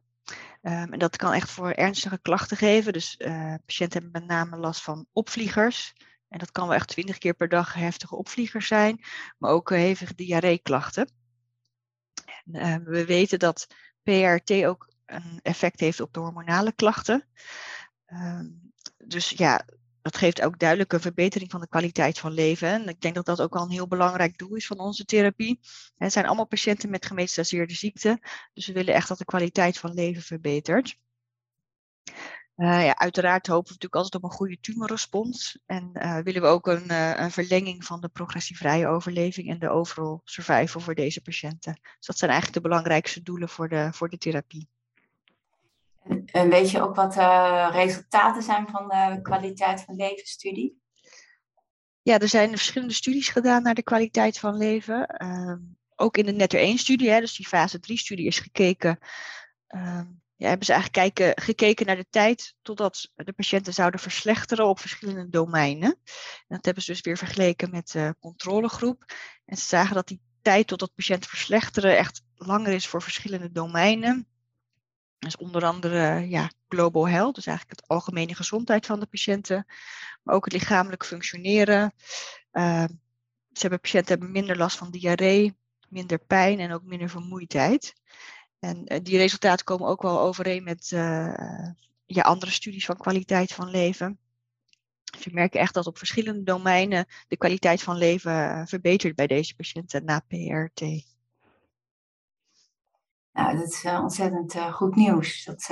Um, 0.62 0.92
en 0.92 0.98
dat 0.98 1.16
kan 1.16 1.32
echt 1.32 1.50
voor 1.50 1.70
ernstige 1.70 2.18
klachten 2.22 2.56
geven. 2.56 2.92
Dus 2.92 3.14
uh, 3.18 3.54
patiënten 3.66 4.02
hebben 4.02 4.20
met 4.20 4.30
name 4.30 4.56
last 4.56 4.82
van 4.82 5.06
opvliegers. 5.12 5.94
En 6.28 6.38
dat 6.38 6.50
kan 6.50 6.66
wel 6.66 6.76
echt 6.76 6.88
twintig 6.88 7.18
keer 7.18 7.34
per 7.34 7.48
dag 7.48 7.74
heftige 7.74 8.16
opvliegers 8.16 8.66
zijn, 8.66 9.00
maar 9.38 9.50
ook 9.50 9.70
uh, 9.70 9.78
hevige 9.78 10.14
diarreeklachten. 10.14 11.10
Uh, 12.52 12.76
we 12.85 13.04
weten 13.04 13.38
dat 13.38 13.66
PRT 14.02 14.64
ook 14.64 14.88
een 15.07 15.40
effect 15.42 15.80
heeft 15.80 16.00
op 16.00 16.12
de 16.12 16.21
hormonale 16.21 16.73
klachten. 16.73 17.26
Um, 18.07 18.73
dus 18.97 19.30
ja, 19.30 19.64
dat 20.02 20.16
geeft 20.16 20.42
ook 20.42 20.59
duidelijk 20.59 20.92
een 20.92 21.00
verbetering 21.00 21.50
van 21.50 21.61
de 21.61 21.69
kwaliteit 21.69 22.19
van 22.19 22.33
leven. 22.33 22.69
En 22.69 22.88
ik 22.88 23.00
denk 23.00 23.14
dat 23.14 23.26
dat 23.26 23.40
ook 23.40 23.57
al 23.57 23.62
een 23.62 23.71
heel 23.71 23.88
belangrijk 23.88 24.38
doel 24.38 24.54
is 24.54 24.66
van 24.66 24.78
onze 24.78 25.04
therapie. 25.04 25.61
Het 25.97 26.12
zijn 26.12 26.26
allemaal 26.26 26.47
patiënten 26.47 26.90
met 26.90 27.07
gemetastaseerde 27.07 27.75
ziekte. 27.75 28.19
Dus 28.52 28.66
we 28.66 28.73
willen 28.73 28.95
echt 28.95 29.09
dat 29.09 29.19
de 29.19 29.25
kwaliteit 29.25 29.78
van 29.78 29.95
leven 29.95 30.23
verbetert. 30.23 30.99
Uh, 32.60 32.84
ja, 32.84 32.98
uiteraard 32.98 33.46
hopen 33.46 33.66
we 33.66 33.72
natuurlijk 33.72 33.94
altijd 33.94 34.14
op 34.14 34.30
een 34.30 34.36
goede 34.36 34.60
tumorrespons. 34.60 35.58
En 35.66 35.90
uh, 35.94 36.18
willen 36.18 36.42
we 36.42 36.48
ook 36.48 36.66
een, 36.66 36.84
uh, 36.90 37.20
een, 37.20 37.30
verlenging 37.30 37.84
van 37.84 38.00
de 38.00 38.08
progressievrije 38.08 38.86
overleving 38.86 39.48
en 39.48 39.58
de 39.58 39.68
overall 39.68 40.20
survival 40.24 40.80
voor 40.80 40.94
deze 40.94 41.22
patiënten. 41.22 41.78
Dus 41.82 42.06
dat 42.06 42.18
zijn 42.18 42.30
eigenlijk 42.30 42.62
de 42.62 42.68
belangrijkste 42.68 43.22
doelen 43.22 43.48
voor 43.48 43.68
de, 43.68 43.88
voor 43.92 44.08
de 44.08 44.18
therapie. 44.18 44.68
En 46.26 46.48
weet 46.48 46.70
je 46.70 46.82
ook 46.82 46.94
wat 46.94 47.12
de 47.12 47.20
eh, 47.20 47.68
resultaten 47.72 48.42
zijn 48.42 48.68
van 48.68 48.88
de 48.88 49.18
kwaliteit 49.22 49.82
van 49.82 49.96
levensstudie? 49.96 50.80
Ja, 52.02 52.18
er 52.18 52.28
zijn 52.28 52.48
verschillende 52.48 52.94
studies 52.94 53.28
gedaan 53.28 53.62
naar 53.62 53.74
de 53.74 53.82
kwaliteit 53.82 54.38
van 54.38 54.56
leven. 54.56 55.22
Uh, 55.22 55.54
ook 55.96 56.16
in 56.16 56.26
de 56.26 56.32
Netter 56.32 56.74
1-studie, 56.74 57.20
dus 57.20 57.36
die 57.36 57.46
fase 57.46 57.78
3-studie 57.78 58.26
is 58.26 58.38
gekeken. 58.38 58.98
Ja, 60.40 60.49
hebben 60.49 60.66
ze 60.66 60.73
eigenlijk 60.73 61.40
gekeken 61.40 61.87
naar 61.87 61.97
de 61.97 62.06
tijd 62.11 62.54
totdat 62.62 63.11
de 63.14 63.32
patiënten 63.32 63.73
zouden 63.73 64.00
verslechteren 64.00 64.66
op 64.66 64.78
verschillende 64.78 65.28
domeinen. 65.28 65.88
En 65.88 66.56
dat 66.56 66.64
hebben 66.64 66.82
ze 66.82 66.92
dus 66.92 67.00
weer 67.00 67.16
vergeleken 67.16 67.70
met 67.70 67.90
de 67.90 68.14
controlegroep. 68.20 69.04
En 69.44 69.56
ze 69.56 69.64
zagen 69.64 69.94
dat 69.94 70.09
die 70.09 70.20
tijd 70.42 70.66
totdat 70.66 70.94
patiënten 70.94 71.28
verslechteren 71.28 71.97
echt 71.97 72.23
langer 72.35 72.73
is 72.73 72.87
voor 72.87 73.02
verschillende 73.02 73.52
domeinen. 73.52 74.26
Dus 75.18 75.37
onder 75.37 75.64
andere 75.64 76.28
ja, 76.28 76.50
global 76.68 77.09
health, 77.09 77.35
dus 77.35 77.47
eigenlijk 77.47 77.80
het 77.80 77.88
algemene 77.88 78.35
gezondheid 78.35 78.87
van 78.87 79.00
de 79.00 79.06
patiënten, 79.06 79.66
maar 80.23 80.35
ook 80.35 80.44
het 80.44 80.52
lichamelijk 80.52 81.04
functioneren. 81.04 81.94
Uh, 82.52 82.85
ze 83.52 83.61
hebben, 83.61 83.80
patiënten 83.80 84.11
hebben 84.11 84.30
minder 84.32 84.56
last 84.56 84.76
van 84.76 84.90
diarree, 84.90 85.56
minder 85.88 86.18
pijn 86.18 86.59
en 86.61 86.73
ook 86.73 86.82
minder 86.82 87.09
vermoeidheid. 87.09 87.94
En 88.60 88.92
uh, 88.92 88.98
die 89.02 89.16
resultaten 89.16 89.64
komen 89.64 89.88
ook 89.88 90.02
wel 90.02 90.20
overeen 90.20 90.64
met 90.64 90.90
uh, 90.90 91.68
ja, 92.06 92.22
andere 92.22 92.50
studies 92.50 92.84
van 92.84 92.96
kwaliteit 92.96 93.52
van 93.52 93.70
leven. 93.70 94.18
Dus 95.12 95.24
je 95.24 95.30
merkt 95.32 95.54
echt 95.54 95.74
dat 95.74 95.86
op 95.86 95.98
verschillende 95.98 96.42
domeinen 96.42 97.06
de 97.28 97.36
kwaliteit 97.36 97.82
van 97.82 97.96
leven 97.96 98.66
verbetert 98.68 99.14
bij 99.14 99.26
deze 99.26 99.54
patiënten 99.54 100.04
na 100.04 100.20
PRT. 100.28 100.80
Nou, 103.32 103.56
dat 103.56 103.68
is 103.68 103.84
uh, 103.84 104.00
ontzettend 104.02 104.54
uh, 104.54 104.72
goed 104.72 104.94
nieuws. 104.94 105.44
Dat, 105.44 105.66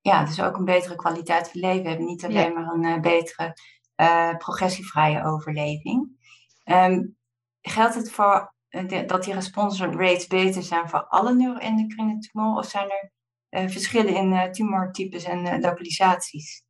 ja, 0.00 0.24
dus 0.24 0.40
ook 0.40 0.56
een 0.56 0.64
betere 0.64 0.94
kwaliteit 0.94 1.50
van 1.50 1.60
leven. 1.60 1.82
We 1.82 1.88
hebben 1.88 2.06
niet 2.06 2.24
alleen 2.24 2.52
ja. 2.52 2.60
maar 2.60 2.92
een 2.92 3.00
betere 3.00 3.56
progressievrije 4.38 5.24
overleving. 5.24 6.22
Um, 6.64 7.16
geldt 7.60 7.94
het 7.94 8.10
voor 8.10 8.53
dat 9.06 9.24
die 9.24 9.34
response 9.34 9.86
rates 9.86 10.26
beter 10.26 10.62
zijn 10.62 10.88
voor 10.88 11.04
alle 11.04 11.34
neuroendocrine 11.34 12.18
tumoren? 12.18 12.58
Of 12.58 12.70
zijn 12.70 12.88
er 13.48 13.70
verschillen 13.70 14.14
in 14.14 14.52
tumortypes 14.52 15.24
en 15.24 15.60
lokalisaties? 15.60 16.64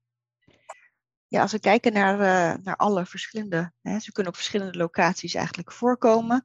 Ja, 1.29 1.41
als 1.41 1.53
we 1.53 1.61
kijken 1.61 1.93
naar, 1.93 2.19
naar 2.63 2.77
alle 2.77 3.07
verschillende, 3.07 3.73
hè, 3.83 3.99
ze 3.99 4.13
kunnen 4.13 4.33
op 4.33 4.39
verschillende 4.39 4.79
locaties 4.79 5.35
eigenlijk 5.35 5.73
voorkomen. 5.73 6.43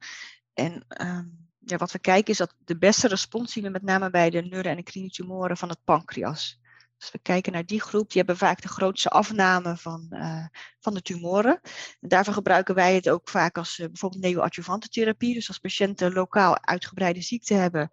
En 0.54 0.84
um, 1.02 1.48
ja, 1.58 1.76
wat 1.76 1.92
we 1.92 1.98
kijken 1.98 2.32
is 2.32 2.38
dat 2.38 2.54
de 2.58 2.78
beste 2.78 3.08
respons 3.08 3.52
zien 3.52 3.62
we 3.62 3.68
met 3.70 3.82
name 3.82 4.10
bij 4.10 4.30
de 4.30 4.42
neuroendocrine 4.42 5.10
tumoren 5.10 5.56
van 5.56 5.68
het 5.68 5.84
pancreas. 5.84 6.60
Dus 7.00 7.10
we 7.10 7.18
kijken 7.18 7.52
naar 7.52 7.66
die 7.66 7.80
groep, 7.80 8.08
die 8.08 8.18
hebben 8.18 8.36
vaak 8.36 8.62
de 8.62 8.68
grootste 8.68 9.08
afname 9.08 9.76
van, 9.76 10.06
uh, 10.10 10.46
van 10.80 10.94
de 10.94 11.02
tumoren. 11.02 11.60
En 12.00 12.08
daarvoor 12.08 12.34
gebruiken 12.34 12.74
wij 12.74 12.94
het 12.94 13.08
ook 13.08 13.28
vaak 13.28 13.58
als 13.58 13.78
uh, 13.78 13.86
bijvoorbeeld 13.86 14.22
neoadjuvante 14.22 14.88
therapie. 14.88 15.34
Dus 15.34 15.48
als 15.48 15.58
patiënten 15.58 16.12
lokaal 16.12 16.64
uitgebreide 16.64 17.22
ziekte 17.22 17.54
hebben, 17.54 17.90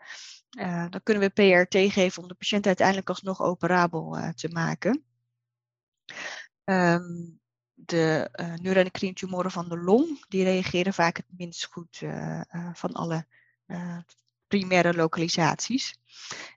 uh, 0.60 0.86
dan 0.90 1.04
kunnen 1.04 1.24
we 1.34 1.66
PRT 1.66 1.92
geven 1.94 2.22
om 2.22 2.28
de 2.28 2.34
patiënt 2.34 2.66
uiteindelijk 2.66 3.10
alsnog 3.10 3.42
operabel 3.42 4.32
te 4.36 4.50
maken. 4.50 5.04
Um, 6.64 7.40
de 7.74 8.30
uh, 8.32 8.54
neuroendocrine 8.54 9.14
tumoren 9.14 9.52
van 9.52 9.70
de 9.70 9.78
long, 9.78 10.26
die 10.28 10.44
reageren 10.44 10.94
vaak 10.94 11.18
het 11.18 11.26
minst 11.38 11.66
goed 11.66 12.02
van 12.74 12.94
alle 12.94 13.26
primaire 14.48 14.94
lokalisaties. 14.94 16.00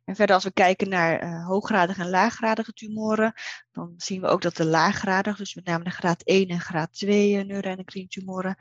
En 0.05 0.17
verder 0.17 0.35
als 0.35 0.45
we 0.45 0.53
kijken 0.53 0.89
naar 0.89 1.23
uh, 1.23 1.47
hooggradige 1.47 2.01
en 2.01 2.11
laaggradige 2.11 2.73
tumoren, 2.73 3.33
dan 3.73 3.95
zien 3.97 4.21
we 4.21 4.27
ook 4.27 4.43
dat 4.43 4.57
de 4.57 4.65
laaggradige, 4.65 5.37
dus 5.37 5.55
met 5.55 5.65
name 5.65 5.85
de 5.85 5.91
graad 5.91 6.23
1 6.23 6.49
en 6.49 6.61
graad 6.61 6.93
2 6.93 7.33
uh, 7.33 7.45
neuroendocrine 7.45 8.09
tumoren, 8.09 8.57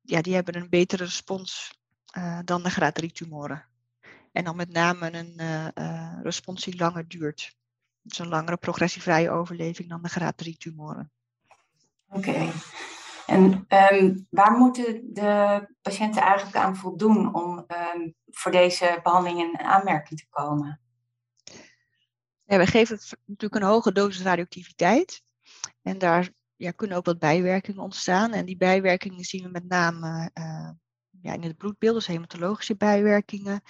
ja, 0.00 0.22
die 0.22 0.34
hebben 0.34 0.56
een 0.56 0.68
betere 0.68 1.04
respons 1.04 1.80
uh, 2.16 2.38
dan 2.44 2.62
de 2.62 2.70
graad 2.70 2.94
3 2.94 3.12
tumoren. 3.12 3.66
En 4.32 4.44
dan 4.44 4.56
met 4.56 4.72
name 4.72 5.12
een 5.12 5.72
respons 6.22 6.64
die 6.64 6.76
langer 6.76 7.08
duurt. 7.08 7.56
Dus 8.02 8.18
een 8.18 8.28
langere 8.28 8.56
progressievrije 8.56 9.30
overleving 9.30 9.88
dan 9.88 10.02
de 10.02 10.08
graad 10.08 10.36
3 10.36 10.56
tumoren. 10.56 11.10
Oké. 12.08 12.52
En 13.26 13.66
um, 13.92 14.26
waar 14.30 14.52
moeten 14.52 15.14
de 15.14 15.66
patiënten 15.82 16.22
eigenlijk 16.22 16.56
aan 16.56 16.76
voldoen 16.76 17.34
om 17.34 17.64
um, 17.94 18.14
voor 18.30 18.50
deze 18.50 19.00
behandeling 19.02 19.40
in 19.40 19.58
aanmerking 19.58 20.20
te 20.20 20.26
komen? 20.30 20.80
Ja, 22.44 22.58
we 22.58 22.66
geven 22.66 22.98
natuurlijk 23.24 23.62
een 23.62 23.68
hoge 23.68 23.92
dosis 23.92 24.22
radioactiviteit. 24.22 25.22
En 25.82 25.98
daar 25.98 26.30
ja, 26.56 26.70
kunnen 26.70 26.96
ook 26.96 27.04
wat 27.04 27.18
bijwerkingen 27.18 27.82
ontstaan. 27.82 28.32
En 28.32 28.44
die 28.44 28.56
bijwerkingen 28.56 29.24
zien 29.24 29.42
we 29.42 29.48
met 29.48 29.68
name 29.68 30.30
uh, 30.34 30.70
ja, 31.20 31.32
in 31.32 31.42
het 31.42 31.56
bloedbeeld, 31.56 31.94
dus 31.94 32.06
hematologische 32.06 32.76
bijwerkingen. 32.76 33.62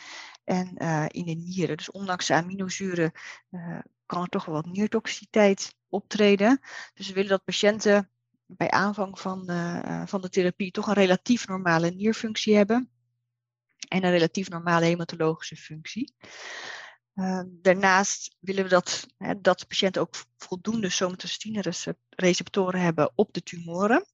En 0.45 0.71
uh, 0.83 1.05
in 1.09 1.25
de 1.25 1.35
nieren. 1.35 1.77
Dus 1.77 1.91
ondanks 1.91 2.27
de 2.27 2.35
aminozuren 2.35 3.13
uh, 3.51 3.79
kan 4.07 4.23
er 4.23 4.29
toch 4.29 4.45
wel 4.45 4.55
wat 4.55 4.67
niertoxiciteit 4.67 5.77
optreden. 5.89 6.61
Dus 6.95 7.09
we 7.09 7.15
willen 7.15 7.31
dat 7.31 7.45
patiënten 7.45 8.11
bij 8.47 8.71
aanvang 8.71 9.21
van, 9.21 9.51
uh, 9.51 10.07
van 10.07 10.21
de 10.21 10.29
therapie 10.29 10.71
toch 10.71 10.87
een 10.87 10.95
relatief 10.95 11.47
normale 11.47 11.91
nierfunctie 11.91 12.57
hebben. 12.57 12.91
En 13.89 14.05
een 14.05 14.11
relatief 14.11 14.49
normale 14.49 14.85
hematologische 14.85 15.57
functie. 15.57 16.15
Uh, 17.15 17.41
daarnaast 17.47 18.37
willen 18.41 18.63
we 18.63 18.71
dat, 18.71 19.07
hè, 19.19 19.41
dat 19.41 19.59
de 19.59 19.67
patiënten 19.67 20.03
ook 20.03 20.15
voldoende 20.37 20.89
somatostine-receptoren 20.89 22.81
hebben 22.81 23.13
op 23.15 23.33
de 23.33 23.43
tumoren. 23.43 24.07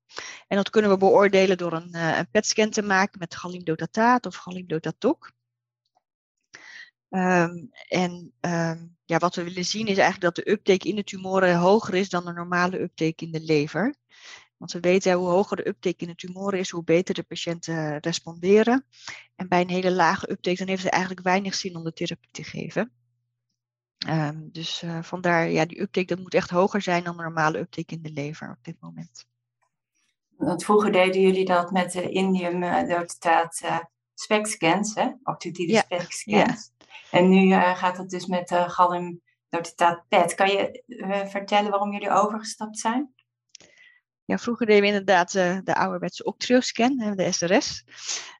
En 0.49 0.57
dat 0.57 0.71
kunnen 0.71 0.91
we 0.91 0.97
beoordelen 0.97 1.59
door 1.59 1.73
een, 1.73 1.97
uh, 1.97 2.19
een 2.19 2.31
PET-scan 2.31 2.71
te 2.71 2.83
maken 2.83 3.19
met 3.19 3.35
galimdotataat 3.35 4.27
of 4.27 4.37
galimdotatok. 4.37 5.33
Um, 7.09 7.71
en 7.89 8.33
um, 8.41 8.97
ja, 9.05 9.19
wat 9.19 9.35
we 9.35 9.45
willen 9.45 9.65
zien 9.65 9.87
is 9.87 9.99
eigenlijk 9.99 10.35
dat 10.35 10.45
de 10.45 10.51
uptake 10.51 10.89
in 10.89 10.97
de 10.97 11.05
tumoren 11.05 11.57
hoger 11.57 11.95
is 11.95 12.09
dan 12.09 12.25
de 12.25 12.33
normale 12.33 12.81
uptake 12.81 13.25
in 13.25 13.31
de 13.31 13.41
lever. 13.41 13.95
Want 14.61 14.73
we 14.73 14.81
weten 14.81 15.13
hoe 15.13 15.29
hoger 15.29 15.57
de 15.57 15.69
uptake 15.69 15.97
in 15.97 16.07
de 16.07 16.15
tumoren 16.15 16.59
is, 16.59 16.71
hoe 16.71 16.85
beter 16.85 17.15
de 17.15 17.23
patiënten 17.23 17.99
responderen. 17.99 18.87
En 19.37 19.49
bij 19.49 19.61
een 19.61 19.69
hele 19.69 19.93
lage 19.93 20.31
uptake, 20.31 20.57
dan 20.57 20.69
heeft 20.69 20.83
het 20.83 20.93
eigenlijk 20.93 21.25
weinig 21.25 21.55
zin 21.55 21.77
om 21.77 21.85
de 21.85 21.93
therapie 21.93 22.31
te 22.31 22.45
geven. 22.45 22.93
Um, 24.09 24.49
dus 24.53 24.83
uh, 24.83 25.03
vandaar, 25.03 25.51
ja, 25.51 25.65
die 25.65 25.81
uptake 25.81 26.07
dat 26.07 26.19
moet 26.19 26.35
echt 26.35 26.51
hoger 26.51 26.83
zijn 26.83 27.05
dan 27.05 27.17
de 27.17 27.23
normale 27.23 27.59
uptake 27.59 27.95
in 27.95 28.03
de 28.03 28.11
lever 28.11 28.51
op 28.51 28.65
dit 28.65 28.77
moment. 28.81 29.27
Want 30.37 30.65
vroeger 30.65 30.93
deden 30.93 31.21
jullie 31.21 31.45
dat 31.45 31.71
met 31.71 31.93
de 31.93 32.11
indium 32.11 32.63
uh, 32.63 32.89
uh, 32.89 33.79
SPECT 34.15 34.49
scans, 34.49 34.95
hè? 34.95 35.09
Octutide 35.23 35.73
ja. 35.73 35.81
SPECT 35.81 36.13
scans. 36.13 36.73
Ja. 36.79 37.19
En 37.19 37.29
nu 37.29 37.53
gaat 37.53 37.97
het 37.97 38.11
dus 38.11 38.27
met 38.27 38.51
uh, 38.51 38.69
galliumdotitaat 38.69 40.05
PET. 40.09 40.35
Kan 40.35 40.49
je 40.51 40.83
vertellen 41.29 41.71
waarom 41.71 41.93
jullie 41.93 42.11
overgestapt 42.11 42.79
zijn? 42.79 43.15
Ja, 44.31 44.39
vroeger 44.39 44.67
deden 44.67 44.83
we 44.83 44.87
inderdaad 44.87 45.33
de 45.33 45.75
ouderwetse 45.75 46.25
octreoscan, 46.25 46.97
de 47.17 47.33
SRS. 47.33 47.85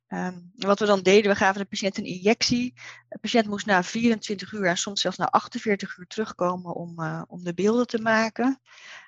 Um, 0.09 0.51
wat 0.55 0.79
we 0.79 0.87
dan 0.87 1.03
deden, 1.03 1.31
we 1.31 1.37
gaven 1.37 1.61
de 1.61 1.67
patiënt 1.67 1.99
een 1.99 2.05
injectie. 2.05 2.75
De 3.09 3.19
patiënt 3.19 3.47
moest 3.47 3.67
na 3.67 3.83
24 3.83 4.53
uur 4.53 4.67
en 4.67 4.77
soms 4.77 5.01
zelfs 5.01 5.17
na 5.17 5.25
48 5.25 5.99
uur 5.99 6.07
terugkomen 6.07 6.75
om, 6.75 7.01
uh, 7.01 7.23
om 7.27 7.45
de 7.45 7.55
beelden 7.55 7.87
te 7.87 7.99
maken. 7.99 8.61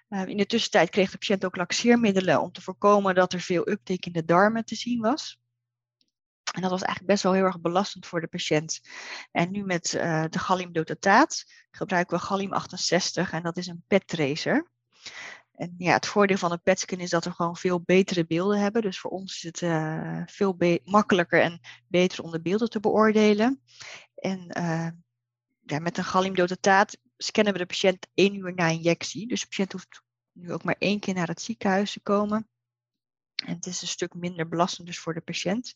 Uh, 0.08 0.26
in 0.26 0.36
de 0.36 0.46
tussentijd 0.46 0.90
kreeg 0.90 1.10
de 1.10 1.18
patiënt 1.18 1.44
ook 1.44 1.56
laxeermiddelen 1.56 2.40
om 2.40 2.52
te 2.52 2.62
voorkomen 2.62 3.14
dat 3.14 3.32
er 3.32 3.40
veel 3.40 3.68
uptake 3.68 4.06
in 4.06 4.12
de 4.12 4.24
darmen 4.24 4.64
te 4.64 4.74
zien 4.74 5.00
was. 5.00 5.40
En 6.52 6.60
dat 6.60 6.70
was 6.70 6.82
eigenlijk 6.82 7.12
best 7.12 7.22
wel 7.22 7.32
heel 7.32 7.44
erg 7.44 7.60
belastend 7.60 8.06
voor 8.06 8.20
de 8.20 8.26
patiënt. 8.26 8.80
En 9.30 9.50
nu 9.50 9.64
met 9.64 9.92
uh, 9.96 10.24
de 10.28 10.38
galliumdotataat 10.38 11.44
gebruiken 11.70 12.16
we 12.16 12.22
gallium 12.22 12.52
68 12.52 13.32
en 13.32 13.42
dat 13.42 13.56
is 13.56 13.66
een 13.66 13.84
PET-tracer. 13.86 14.70
Ja, 15.78 15.92
het 15.92 16.06
voordeel 16.06 16.36
van 16.36 16.52
een 16.52 16.62
PET-scan 16.62 16.98
is 16.98 17.10
dat 17.10 17.24
we 17.24 17.30
gewoon 17.30 17.56
veel 17.56 17.80
betere 17.80 18.26
beelden 18.26 18.60
hebben. 18.60 18.82
Dus 18.82 18.98
voor 18.98 19.10
ons 19.10 19.36
is 19.36 19.42
het 19.42 19.60
uh, 19.60 20.22
veel 20.26 20.56
makkelijker 20.84 21.40
en 21.40 21.60
beter 21.88 22.24
om 22.24 22.30
de 22.30 22.40
beelden 22.40 22.70
te 22.70 22.80
beoordelen. 22.80 23.62
En 24.14 24.58
uh, 24.58 24.88
ja, 25.60 25.78
met 25.78 25.98
een 25.98 26.04
galliumdotataat 26.04 26.98
scannen 27.16 27.52
we 27.52 27.58
de 27.58 27.66
patiënt 27.66 28.06
één 28.14 28.34
uur 28.34 28.54
na 28.54 28.68
injectie. 28.68 29.28
Dus 29.28 29.40
de 29.40 29.46
patiënt 29.46 29.72
hoeft 29.72 30.02
nu 30.32 30.52
ook 30.52 30.64
maar 30.64 30.76
één 30.78 31.00
keer 31.00 31.14
naar 31.14 31.28
het 31.28 31.42
ziekenhuis 31.42 31.92
te 31.92 32.00
komen. 32.00 32.46
En 33.46 33.54
het 33.54 33.66
is 33.66 33.82
een 33.82 33.88
stuk 33.88 34.14
minder 34.14 34.48
belastend 34.48 34.86
dus 34.86 34.98
voor 34.98 35.14
de 35.14 35.20
patiënt. 35.20 35.74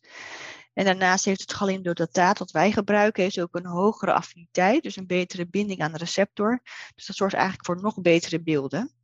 En 0.72 0.84
daarnaast 0.84 1.24
heeft 1.24 1.40
het 1.40 1.52
galliumdotataat 1.52 2.38
wat 2.38 2.50
wij 2.50 2.72
gebruiken, 2.72 3.22
heeft 3.22 3.40
ook 3.40 3.54
een 3.54 3.66
hogere 3.66 4.12
affiniteit, 4.12 4.82
dus 4.82 4.96
een 4.96 5.06
betere 5.06 5.46
binding 5.46 5.80
aan 5.80 5.92
de 5.92 5.98
receptor. 5.98 6.60
Dus 6.94 7.06
dat 7.06 7.16
zorgt 7.16 7.34
eigenlijk 7.34 7.64
voor 7.64 7.80
nog 7.80 8.00
betere 8.00 8.42
beelden. 8.42 8.95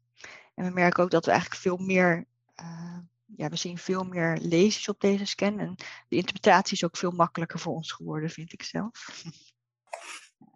En 0.55 0.65
we 0.65 0.71
merken 0.71 1.03
ook 1.03 1.11
dat 1.11 1.25
we 1.25 1.31
eigenlijk 1.31 1.61
veel 1.61 1.77
meer, 1.77 2.27
uh, 2.61 2.99
ja, 3.37 3.49
we 3.49 3.57
zien 3.57 3.79
veel 3.79 4.05
meer 4.05 4.39
lezers 4.41 4.89
op 4.89 5.01
deze 5.01 5.25
scan. 5.25 5.59
En 5.59 5.75
de 6.09 6.17
interpretatie 6.17 6.73
is 6.73 6.85
ook 6.85 6.97
veel 6.97 7.11
makkelijker 7.11 7.59
voor 7.59 7.75
ons 7.75 7.93
geworden, 7.93 8.31
vind 8.31 8.53
ik 8.53 8.63
zelf. 8.63 9.23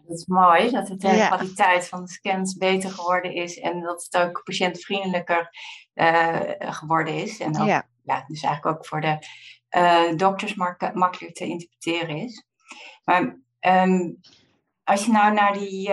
Dat 0.07 0.19
is 0.19 0.26
mooi, 0.26 0.71
dat 0.71 0.87
de 0.87 0.97
kwaliteit 1.26 1.88
van 1.88 2.05
de 2.05 2.11
scans 2.11 2.57
beter 2.57 2.91
geworden 2.91 3.35
is 3.35 3.59
en 3.59 3.81
dat 3.81 4.05
het 4.05 4.23
ook 4.23 4.43
patiëntvriendelijker 4.45 5.50
uh, 5.95 6.41
geworden 6.59 7.15
is. 7.15 7.41
En 7.41 7.61
ook, 7.61 7.67
ja. 7.67 7.88
ja. 8.05 8.25
dus 8.26 8.43
eigenlijk 8.43 8.76
ook 8.76 8.87
voor 8.87 9.00
de 9.00 9.19
uh, 9.76 10.17
dokters 10.17 10.55
makkelijker 10.55 11.33
te 11.33 11.47
interpreteren 11.47 12.17
is. 12.17 12.45
Maar 13.05 13.38
um, 13.61 14.21
als 14.85 15.05
je 15.05 15.12
nou 15.12 15.33
naar 15.33 15.53
die 15.53 15.91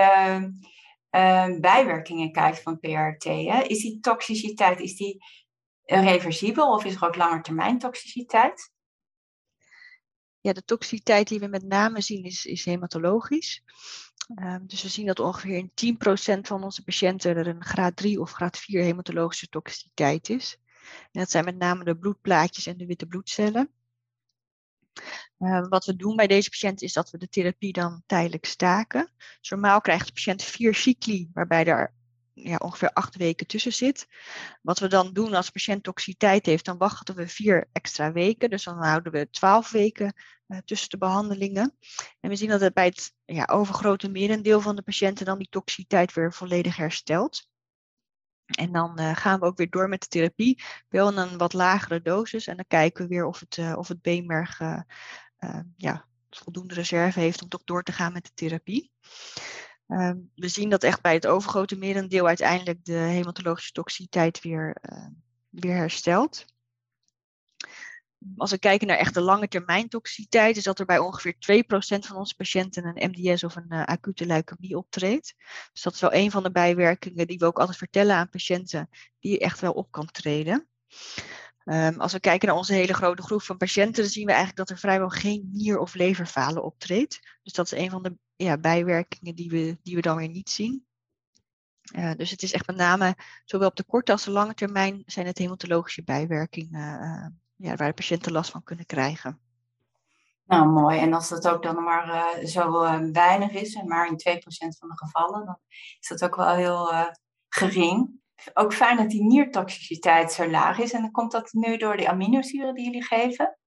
uh, 1.15 1.59
bijwerkingen 1.59 2.31
kijkt 2.31 2.61
van 2.61 2.79
PRT, 2.79 3.23
hè, 3.23 3.61
is 3.61 3.81
die 3.81 3.99
toxiciteit 3.99 4.79
is 4.79 4.95
die 4.95 5.25
reversibel 5.85 6.73
of 6.73 6.85
is 6.85 6.95
er 6.95 7.05
ook 7.05 7.15
langetermijn 7.15 7.79
toxiciteit? 7.79 8.71
Ja, 10.39 10.53
de 10.53 10.63
toxiciteit 10.63 11.27
die 11.27 11.39
we 11.39 11.47
met 11.47 11.63
name 11.63 12.01
zien 12.01 12.23
is, 12.23 12.45
is 12.45 12.65
hematologisch. 12.65 13.63
Um, 14.35 14.67
dus 14.67 14.81
we 14.81 14.89
zien 14.89 15.05
dat 15.05 15.19
ongeveer 15.19 15.57
in 15.57 15.97
10% 16.37 16.39
van 16.39 16.63
onze 16.63 16.83
patiënten 16.83 17.35
er 17.35 17.47
een 17.47 17.63
graad 17.63 17.95
3 17.95 18.19
of 18.19 18.31
graad 18.31 18.57
4 18.57 18.83
hematologische 18.83 19.47
toxiciteit 19.47 20.29
is. 20.29 20.57
En 21.11 21.19
dat 21.19 21.31
zijn 21.31 21.45
met 21.45 21.57
name 21.57 21.83
de 21.83 21.97
bloedplaatjes 21.97 22.65
en 22.65 22.77
de 22.77 22.85
witte 22.85 23.05
bloedcellen. 23.05 23.69
Uh, 25.39 25.67
wat 25.67 25.85
we 25.85 25.95
doen 25.95 26.15
bij 26.15 26.27
deze 26.27 26.49
patiënt 26.49 26.81
is 26.81 26.93
dat 26.93 27.09
we 27.09 27.17
de 27.17 27.29
therapie 27.29 27.73
dan 27.73 28.03
tijdelijk 28.05 28.45
staken. 28.45 29.11
Dus 29.39 29.49
normaal 29.49 29.81
krijgt 29.81 30.07
de 30.07 30.13
patiënt 30.13 30.43
vier 30.43 30.75
cycli, 30.75 31.29
waarbij 31.33 31.65
er 31.65 31.93
ja, 32.33 32.55
ongeveer 32.55 32.93
acht 32.93 33.15
weken 33.15 33.47
tussen 33.47 33.73
zit. 33.73 34.07
Wat 34.61 34.79
we 34.79 34.87
dan 34.87 35.13
doen 35.13 35.33
als 35.33 35.45
de 35.45 35.51
patiënt 35.51 35.83
toxiciteit 35.83 36.45
heeft, 36.45 36.65
dan 36.65 36.77
wachten 36.77 37.15
we 37.15 37.27
vier 37.27 37.69
extra 37.71 38.11
weken. 38.11 38.49
Dus 38.49 38.63
dan 38.63 38.83
houden 38.83 39.11
we 39.11 39.29
twaalf 39.29 39.71
weken 39.71 40.13
uh, 40.47 40.57
tussen 40.65 40.89
de 40.89 40.97
behandelingen. 40.97 41.77
En 42.19 42.29
we 42.29 42.35
zien 42.35 42.49
dat 42.49 42.61
het 42.61 42.73
bij 42.73 42.85
het 42.85 43.13
ja, 43.25 43.45
overgrote 43.51 44.09
merendeel 44.09 44.61
van 44.61 44.75
de 44.75 44.81
patiënten 44.81 45.25
dan 45.25 45.37
die 45.37 45.49
toxiciteit 45.49 46.13
weer 46.13 46.33
volledig 46.33 46.75
herstelt. 46.75 47.51
En 48.53 48.71
dan 48.71 48.99
uh, 48.99 49.15
gaan 49.15 49.39
we 49.39 49.45
ook 49.45 49.57
weer 49.57 49.69
door 49.69 49.89
met 49.89 50.01
de 50.01 50.07
therapie, 50.07 50.63
wel 50.89 51.11
in 51.11 51.17
een 51.17 51.37
wat 51.37 51.53
lagere 51.53 52.01
dosis. 52.01 52.47
En 52.47 52.55
dan 52.55 52.65
kijken 52.67 53.03
we 53.03 53.09
weer 53.09 53.25
of 53.25 53.39
het, 53.39 53.57
uh, 53.57 53.77
of 53.77 53.87
het 53.87 54.01
beenmerg 54.01 54.61
ja, 55.75 56.05
voldoende 56.29 56.73
reserve 56.73 57.19
heeft 57.19 57.41
om 57.41 57.49
toch 57.49 57.63
door 57.63 57.83
te 57.83 57.91
gaan 57.91 58.13
met 58.13 58.23
de 58.23 58.31
therapie. 58.33 58.91
Ehm, 59.87 60.17
we 60.35 60.47
zien 60.47 60.69
dat 60.69 60.83
echt 60.83 61.01
bij 61.01 61.13
het 61.13 61.27
overgrote 61.27 61.77
merendeel 61.77 62.27
uiteindelijk 62.27 62.85
de 62.85 62.93
hematologische 62.93 63.71
toxiciteit 63.71 64.41
weer, 64.41 64.77
uh, 64.91 65.07
weer 65.49 65.75
herstelt. 65.75 66.45
Als 68.37 68.51
we 68.51 68.57
kijken 68.57 68.87
naar 68.87 68.97
echt 68.97 69.13
de 69.13 69.21
lange 69.21 69.47
termijn 69.47 69.89
toxiciteit, 69.89 70.57
is 70.57 70.63
dat 70.63 70.79
er 70.79 70.85
bij 70.85 70.99
ongeveer 70.99 71.33
2% 71.33 71.37
van 71.99 72.15
onze 72.15 72.35
patiënten 72.35 72.85
een 72.85 73.09
MDS 73.09 73.43
of 73.43 73.55
een 73.55 73.65
uh, 73.69 73.83
acute 73.83 74.25
leukemie 74.25 74.77
optreedt. 74.77 75.35
Dus 75.71 75.81
dat 75.81 75.93
is 75.93 76.01
wel 76.01 76.13
een 76.13 76.31
van 76.31 76.43
de 76.43 76.51
bijwerkingen 76.51 77.27
die 77.27 77.37
we 77.37 77.45
ook 77.45 77.59
altijd 77.59 77.77
vertellen 77.77 78.15
aan 78.15 78.29
patiënten, 78.29 78.89
die 79.19 79.39
echt 79.39 79.59
wel 79.59 79.73
op 79.73 79.91
kan 79.91 80.05
treden. 80.05 80.67
Um, 81.65 82.01
als 82.01 82.13
we 82.13 82.19
kijken 82.19 82.47
naar 82.47 82.57
onze 82.57 82.73
hele 82.73 82.93
grote 82.93 83.21
groep 83.21 83.41
van 83.41 83.57
patiënten, 83.57 84.03
dan 84.03 84.11
zien 84.11 84.25
we 84.25 84.31
eigenlijk 84.31 84.59
dat 84.59 84.69
er 84.69 84.77
vrijwel 84.77 85.09
geen 85.09 85.49
nier- 85.51 85.79
of 85.79 85.93
leverfalen 85.93 86.63
optreedt. 86.63 87.19
Dus 87.43 87.53
dat 87.53 87.65
is 87.65 87.79
een 87.79 87.89
van 87.89 88.03
de 88.03 88.17
ja, 88.35 88.57
bijwerkingen 88.57 89.35
die 89.35 89.49
we, 89.49 89.77
die 89.83 89.95
we 89.95 90.01
dan 90.01 90.17
weer 90.17 90.29
niet 90.29 90.49
zien. 90.49 90.85
Uh, 91.95 92.11
dus 92.17 92.29
het 92.29 92.43
is 92.43 92.53
echt 92.53 92.67
met 92.67 92.75
name, 92.75 93.15
zowel 93.45 93.67
op 93.67 93.75
de 93.75 93.83
korte 93.83 94.11
als 94.11 94.23
de 94.23 94.31
lange 94.31 94.53
termijn, 94.53 95.03
zijn 95.05 95.25
het 95.25 95.37
hematologische 95.37 96.03
bijwerkingen 96.03 97.01
uh, 97.01 97.25
ja, 97.55 97.75
waar 97.75 97.87
de 97.87 97.93
patiënten 97.93 98.31
last 98.31 98.51
van 98.51 98.63
kunnen 98.63 98.85
krijgen. 98.85 99.39
Nou, 100.45 100.69
mooi. 100.69 100.99
En 100.99 101.13
als 101.13 101.29
dat 101.29 101.47
ook 101.47 101.63
dan 101.63 101.83
maar 101.83 102.07
uh, 102.07 102.45
zo 102.45 102.71
weinig 103.11 103.51
is, 103.51 103.73
en 103.73 103.87
maar 103.87 104.07
in 104.07 104.39
2% 104.39 104.43
van 104.79 104.89
de 104.89 104.97
gevallen, 104.97 105.45
dan 105.45 105.59
is 105.99 106.07
dat 106.07 106.23
ook 106.23 106.35
wel 106.35 106.55
heel 106.55 107.11
gering 107.49 108.21
ook 108.53 108.73
fijn 108.73 108.97
dat 108.97 109.09
die 109.09 109.23
niertoxiciteit 109.23 110.31
zo 110.31 110.49
laag 110.49 110.79
is. 110.79 110.91
En 110.91 111.01
dan 111.01 111.11
komt 111.11 111.31
dat 111.31 111.53
nu 111.53 111.77
door 111.77 111.97
de 111.97 112.07
aminozuren 112.07 112.73
die 112.73 112.85
jullie 112.85 113.03
geven? 113.03 113.57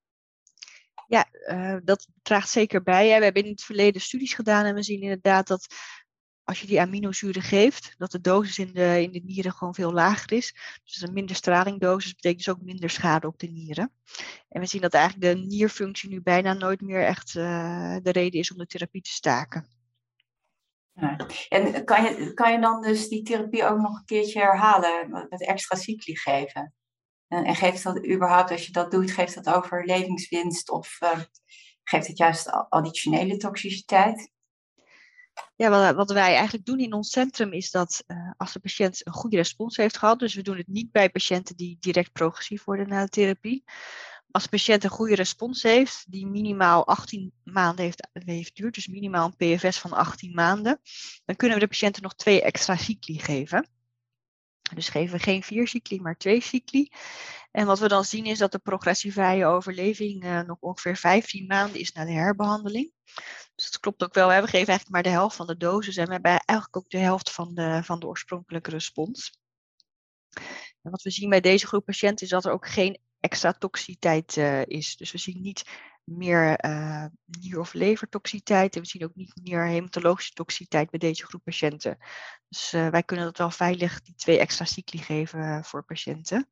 Ja, 1.07 1.27
dat 1.85 2.09
draagt 2.23 2.49
zeker 2.49 2.83
bij. 2.83 3.09
Hè. 3.09 3.19
We 3.19 3.25
hebben 3.25 3.45
in 3.45 3.51
het 3.51 3.63
verleden 3.63 4.01
studies 4.01 4.35
gedaan 4.35 4.65
en 4.65 4.75
we 4.75 4.83
zien 4.83 5.01
inderdaad 5.01 5.47
dat 5.47 5.67
als 6.47 6.61
je 6.61 6.67
die 6.67 6.81
aminozuren 6.81 7.43
geeft, 7.43 7.95
dat 7.99 8.11
de 8.11 8.21
dosis 8.21 8.59
in 8.59 8.73
de, 8.73 9.03
in 9.03 9.13
de 9.13 9.21
nieren 9.25 9.53
gewoon 9.53 9.75
veel 9.75 9.93
lager 9.93 10.33
is. 10.33 10.55
Dus 10.85 11.01
een 11.01 11.13
minder 11.13 11.37
stralingdosis 11.37 12.15
betekent 12.15 12.45
dus 12.45 12.55
ook 12.55 12.63
minder 12.63 12.91
schade 12.91 13.27
op 13.27 13.39
de 13.39 13.47
nieren. 13.47 13.93
En 14.49 14.61
we 14.61 14.67
zien 14.67 14.81
dat 14.81 14.95
eigenlijk 14.95 15.25
de 15.25 15.47
nierfunctie 15.47 16.09
nu 16.09 16.23
bijna 16.23 16.53
nooit 16.53 16.81
meer 16.81 17.05
echt 17.05 17.35
uh, 17.35 17.97
de 18.03 18.13
reden 18.13 18.41
is 18.41 18.53
om 18.53 18.59
de 18.59 18.67
therapie 18.67 19.03
te 19.03 19.11
staken. 19.11 19.67
En 21.49 21.85
kan 21.85 22.03
je, 22.03 22.35
kan 22.35 22.53
je 22.53 22.59
dan 22.59 22.83
dus 22.83 23.09
die 23.09 23.23
therapie 23.23 23.65
ook 23.65 23.81
nog 23.81 23.99
een 23.99 24.05
keertje 24.05 24.41
herhalen 24.41 25.27
met 25.29 25.47
extra 25.47 25.77
cycli 25.77 26.17
geven? 26.17 26.75
En, 27.29 27.45
en 27.45 27.55
geeft 27.55 27.83
dat 27.83 28.07
überhaupt, 28.07 28.51
als 28.51 28.67
je 28.67 28.73
dat 28.73 28.91
doet, 28.91 29.11
geeft 29.11 29.35
dat 29.35 29.55
overlevingswinst 29.55 30.71
of 30.71 31.01
uh, 31.03 31.21
geeft 31.83 32.07
het 32.07 32.19
juist 32.19 32.51
additionele 32.69 33.37
toxiciteit? 33.37 34.35
Ja, 35.57 35.95
wat, 35.95 36.13
wij 36.13 36.35
eigenlijk 36.35 36.65
doen 36.65 36.79
in 36.79 36.93
ons 36.93 37.11
centrum 37.11 37.53
is 37.53 37.71
dat 37.71 38.05
uh, 38.07 38.31
als 38.37 38.53
de 38.53 38.61
patiënt 38.61 39.07
een 39.07 39.13
goede 39.13 39.37
respons 39.37 39.77
heeft 39.77 39.99
gehad, 39.99 40.19
dus 40.19 40.35
we 40.35 40.43
doen 40.43 40.57
het 40.57 40.67
niet 40.67 40.91
bij 40.91 41.11
patiënten 41.11 41.57
die 41.57 41.77
direct 41.81 42.13
progressief 42.13 42.65
worden 42.65 42.89
na 42.89 43.03
de 43.03 43.09
therapie, 43.09 43.65
als 44.31 44.45
de 44.45 44.51
patiënt 44.51 44.85
een 44.85 44.91
goede 44.91 45.15
respons 45.15 45.63
heeft, 45.63 46.05
die 46.09 46.27
minimaal 46.27 46.87
18 46.87 47.33
maanden 47.43 47.85
heeft, 47.85 48.09
heeft 48.13 48.57
duurt, 48.57 48.75
dus 48.75 48.87
minimaal 48.87 49.33
een 49.37 49.57
PFS 49.57 49.79
van 49.79 49.93
18 49.93 50.35
maanden, 50.35 50.81
dan 51.25 51.37
kunnen 51.37 51.57
we 51.59 51.63
de 51.63 51.71
patiënten 51.71 52.03
nog 52.03 52.15
twee 52.15 52.43
extra 52.43 52.77
cycli 52.77 53.19
geven. 53.19 53.69
Dus 54.75 54.89
geven 54.89 55.17
we 55.17 55.23
geen 55.23 55.43
vier 55.43 55.69
cycli, 55.69 56.01
maar 56.01 56.17
twee 56.17 56.41
cycli. 56.41 56.91
En 57.51 57.67
wat 57.67 57.79
we 57.79 57.89
dan 57.89 58.05
zien 58.05 58.27
is 58.27 58.39
dat 58.39 58.53
de 58.53 58.59
progressievrije 58.59 59.47
overleving 59.47 60.25
uh, 60.25 60.41
nog 60.41 60.57
ongeveer 60.61 60.97
15 60.97 61.47
maanden 61.47 61.81
is 61.81 61.93
na 61.93 62.05
de 62.05 62.13
herbehandeling. 62.13 62.93
Dus 63.55 63.71
dat 63.71 63.81
klopt 63.81 64.03
ook 64.03 64.15
wel. 64.15 64.29
We 64.29 64.35
geven 64.35 64.53
eigenlijk 64.53 64.89
maar 64.89 65.03
de 65.03 65.09
helft 65.09 65.37
van 65.37 65.47
de 65.47 65.57
dosis 65.57 65.97
en 65.97 66.07
we 66.07 66.13
hebben 66.13 66.31
eigenlijk 66.31 66.77
ook 66.77 66.91
de 66.91 66.99
helft 66.99 67.31
van 67.31 67.55
de, 67.55 67.81
van 67.85 68.01
de 68.01 68.07
oorspronkelijke 68.07 68.71
respons. 68.71 69.39
En 70.83 70.91
wat 70.91 71.03
we 71.03 71.11
zien 71.11 71.29
bij 71.29 71.41
deze 71.41 71.67
groep 71.67 71.85
patiënten 71.85 72.25
is 72.25 72.33
dat 72.33 72.45
er 72.45 72.53
ook 72.53 72.69
geen 72.69 73.01
extra 73.21 73.53
toxiciteit 73.53 74.37
uh, 74.37 74.67
is. 74.67 74.97
Dus 74.97 75.13
we 75.13 75.19
zien 75.19 75.41
niet 75.41 75.65
meer 76.07 76.65
uh, 76.65 77.05
nier- 77.25 77.59
of 77.59 77.73
levertoxiciteit 77.73 78.77
en 78.77 78.83
we 78.83 78.89
zien 78.89 79.05
ook 79.05 79.15
niet 79.15 79.41
meer 79.43 79.67
hematologische 79.67 80.33
toxiciteit 80.33 80.91
bij 80.91 80.99
deze 80.99 81.27
groep 81.27 81.45
patiënten. 81.45 81.99
Dus 82.49 82.73
uh, 82.73 82.89
wij 82.89 83.03
kunnen 83.03 83.25
dat 83.25 83.39
wel 83.39 83.51
veilig 83.51 84.03
die 84.03 84.15
twee 84.15 84.39
extra 84.39 84.65
cycli 84.65 84.99
geven 84.99 85.65
voor 85.65 85.85
patiënten. 85.85 86.49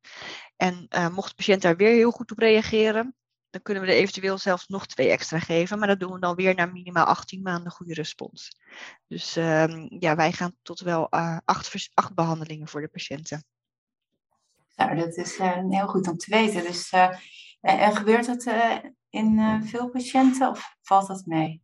En 0.55 0.87
mocht 1.11 1.29
de 1.29 1.35
patiënt 1.35 1.61
daar 1.61 1.75
weer 1.75 1.93
heel 1.93 2.11
goed 2.11 2.31
op 2.31 2.37
reageren, 2.37 3.15
dan 3.49 3.61
kunnen 3.61 3.83
we 3.83 3.89
er 3.89 3.95
eventueel 3.95 4.37
zelfs 4.37 4.67
nog 4.67 4.85
twee 4.85 5.09
extra 5.09 5.39
geven. 5.39 5.79
Maar 5.79 5.87
dat 5.87 5.99
doen 5.99 6.13
we 6.13 6.19
dan 6.19 6.35
weer 6.35 6.55
na 6.55 6.65
minimaal 6.65 7.05
18 7.05 7.41
maanden 7.41 7.71
goede 7.71 7.93
respons. 7.93 8.57
Dus 9.07 9.35
ehm, 9.35 9.85
ja, 9.89 10.15
wij 10.15 10.31
gaan 10.31 10.55
tot 10.61 10.79
wel 10.79 11.11
acht, 11.45 11.89
acht 11.93 12.13
behandelingen 12.13 12.67
voor 12.67 12.81
de 12.81 12.87
patiënten. 12.87 13.45
Nou, 14.75 14.95
dat 14.95 15.17
is 15.17 15.37
heel 15.69 15.87
goed 15.87 16.07
om 16.07 16.17
te 16.17 16.29
weten. 16.29 16.63
Dus, 16.63 16.91
en 17.61 17.95
gebeurt 17.95 18.25
dat 18.25 18.43
in 19.15 19.61
veel 19.63 19.89
patiënten 19.89 20.49
of 20.49 20.75
valt 20.81 21.07
dat 21.07 21.25
mee? 21.25 21.63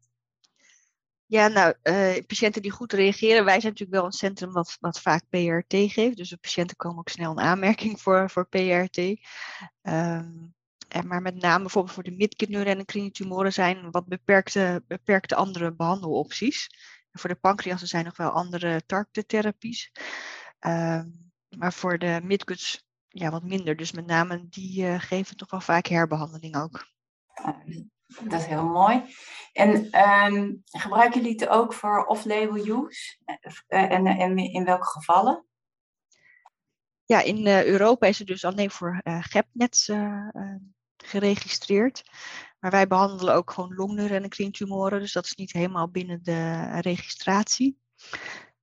Ja, 1.25 1.47
nou, 1.47 1.73
patiënten 2.21 2.61
die 2.61 2.71
goed 2.71 2.93
reageren. 2.93 3.45
Wij 3.45 3.59
zijn 3.59 3.71
natuurlijk 3.71 3.99
wel 3.99 4.05
een 4.05 4.11
centrum 4.11 4.51
wat, 4.51 4.99
vaak 5.01 5.23
PRT 5.29 5.91
geeft. 5.91 6.17
Dus 6.17 6.29
de 6.29 6.37
patiënten 6.37 6.77
komen 6.77 6.99
ook 6.99 7.09
snel 7.09 7.31
in 7.31 7.39
aanmerking 7.39 8.01
voor, 8.01 8.29
voor 8.29 8.47
PRT. 8.47 8.97
Um, 8.97 9.15
ehm, 9.81 10.29
en 10.91 11.07
maar 11.07 11.21
met 11.21 11.35
name 11.35 11.61
bijvoorbeeld 11.61 11.93
voor 11.93 12.03
de 12.03 12.11
midkindneurenendocrine 12.11 13.11
tumoren 13.11 13.53
zijn 13.53 13.91
wat 13.91 14.07
beperkte, 14.07 14.83
beperkte 14.87 15.35
andere 15.35 15.73
behandelopties. 15.75 16.69
En 17.11 17.19
voor 17.19 17.29
de 17.29 17.35
pancreas 17.35 17.81
zijn 17.81 18.05
nog 18.05 18.17
wel 18.17 18.29
andere 18.29 18.81
targettherapies. 18.85 19.91
Uh, 20.67 21.01
maar 21.57 21.73
voor 21.73 21.97
de 21.97 22.19
midguts 22.23 22.85
ja, 23.07 23.29
wat 23.29 23.43
minder. 23.43 23.75
Dus 23.75 23.91
met 23.91 24.05
name 24.05 24.49
die 24.49 24.83
uh, 24.83 24.99
geven 24.99 25.37
toch 25.37 25.49
wel 25.49 25.61
vaak 25.61 25.85
herbehandeling 25.85 26.55
ook. 26.55 26.87
Dat 28.23 28.39
is 28.39 28.45
heel 28.45 28.67
mooi. 28.67 29.15
En 29.53 29.99
um, 29.99 30.61
gebruiken 30.65 31.21
jullie 31.21 31.39
het 31.39 31.49
ook 31.49 31.73
voor 31.73 32.05
off-label 32.05 32.55
use? 32.55 33.17
Uh, 33.25 33.91
en, 33.91 34.07
en 34.07 34.37
in 34.37 34.65
welke 34.65 34.87
gevallen? 34.87 35.45
Ja, 37.05 37.21
in 37.21 37.47
uh, 37.47 37.65
Europa 37.65 38.07
is 38.07 38.17
het 38.17 38.27
dus 38.27 38.45
alleen 38.45 38.71
voor 38.71 39.01
uh, 39.03 39.23
geregistreerd. 40.97 42.03
Maar 42.59 42.71
wij 42.71 42.87
behandelen 42.87 43.35
ook 43.35 43.51
gewoon 43.51 43.75
longneurenendocrine 43.75 44.51
tumoren, 44.51 44.99
dus 44.99 45.13
dat 45.13 45.25
is 45.25 45.35
niet 45.35 45.51
helemaal 45.51 45.89
binnen 45.89 46.23
de 46.23 46.69
registratie. 46.79 47.79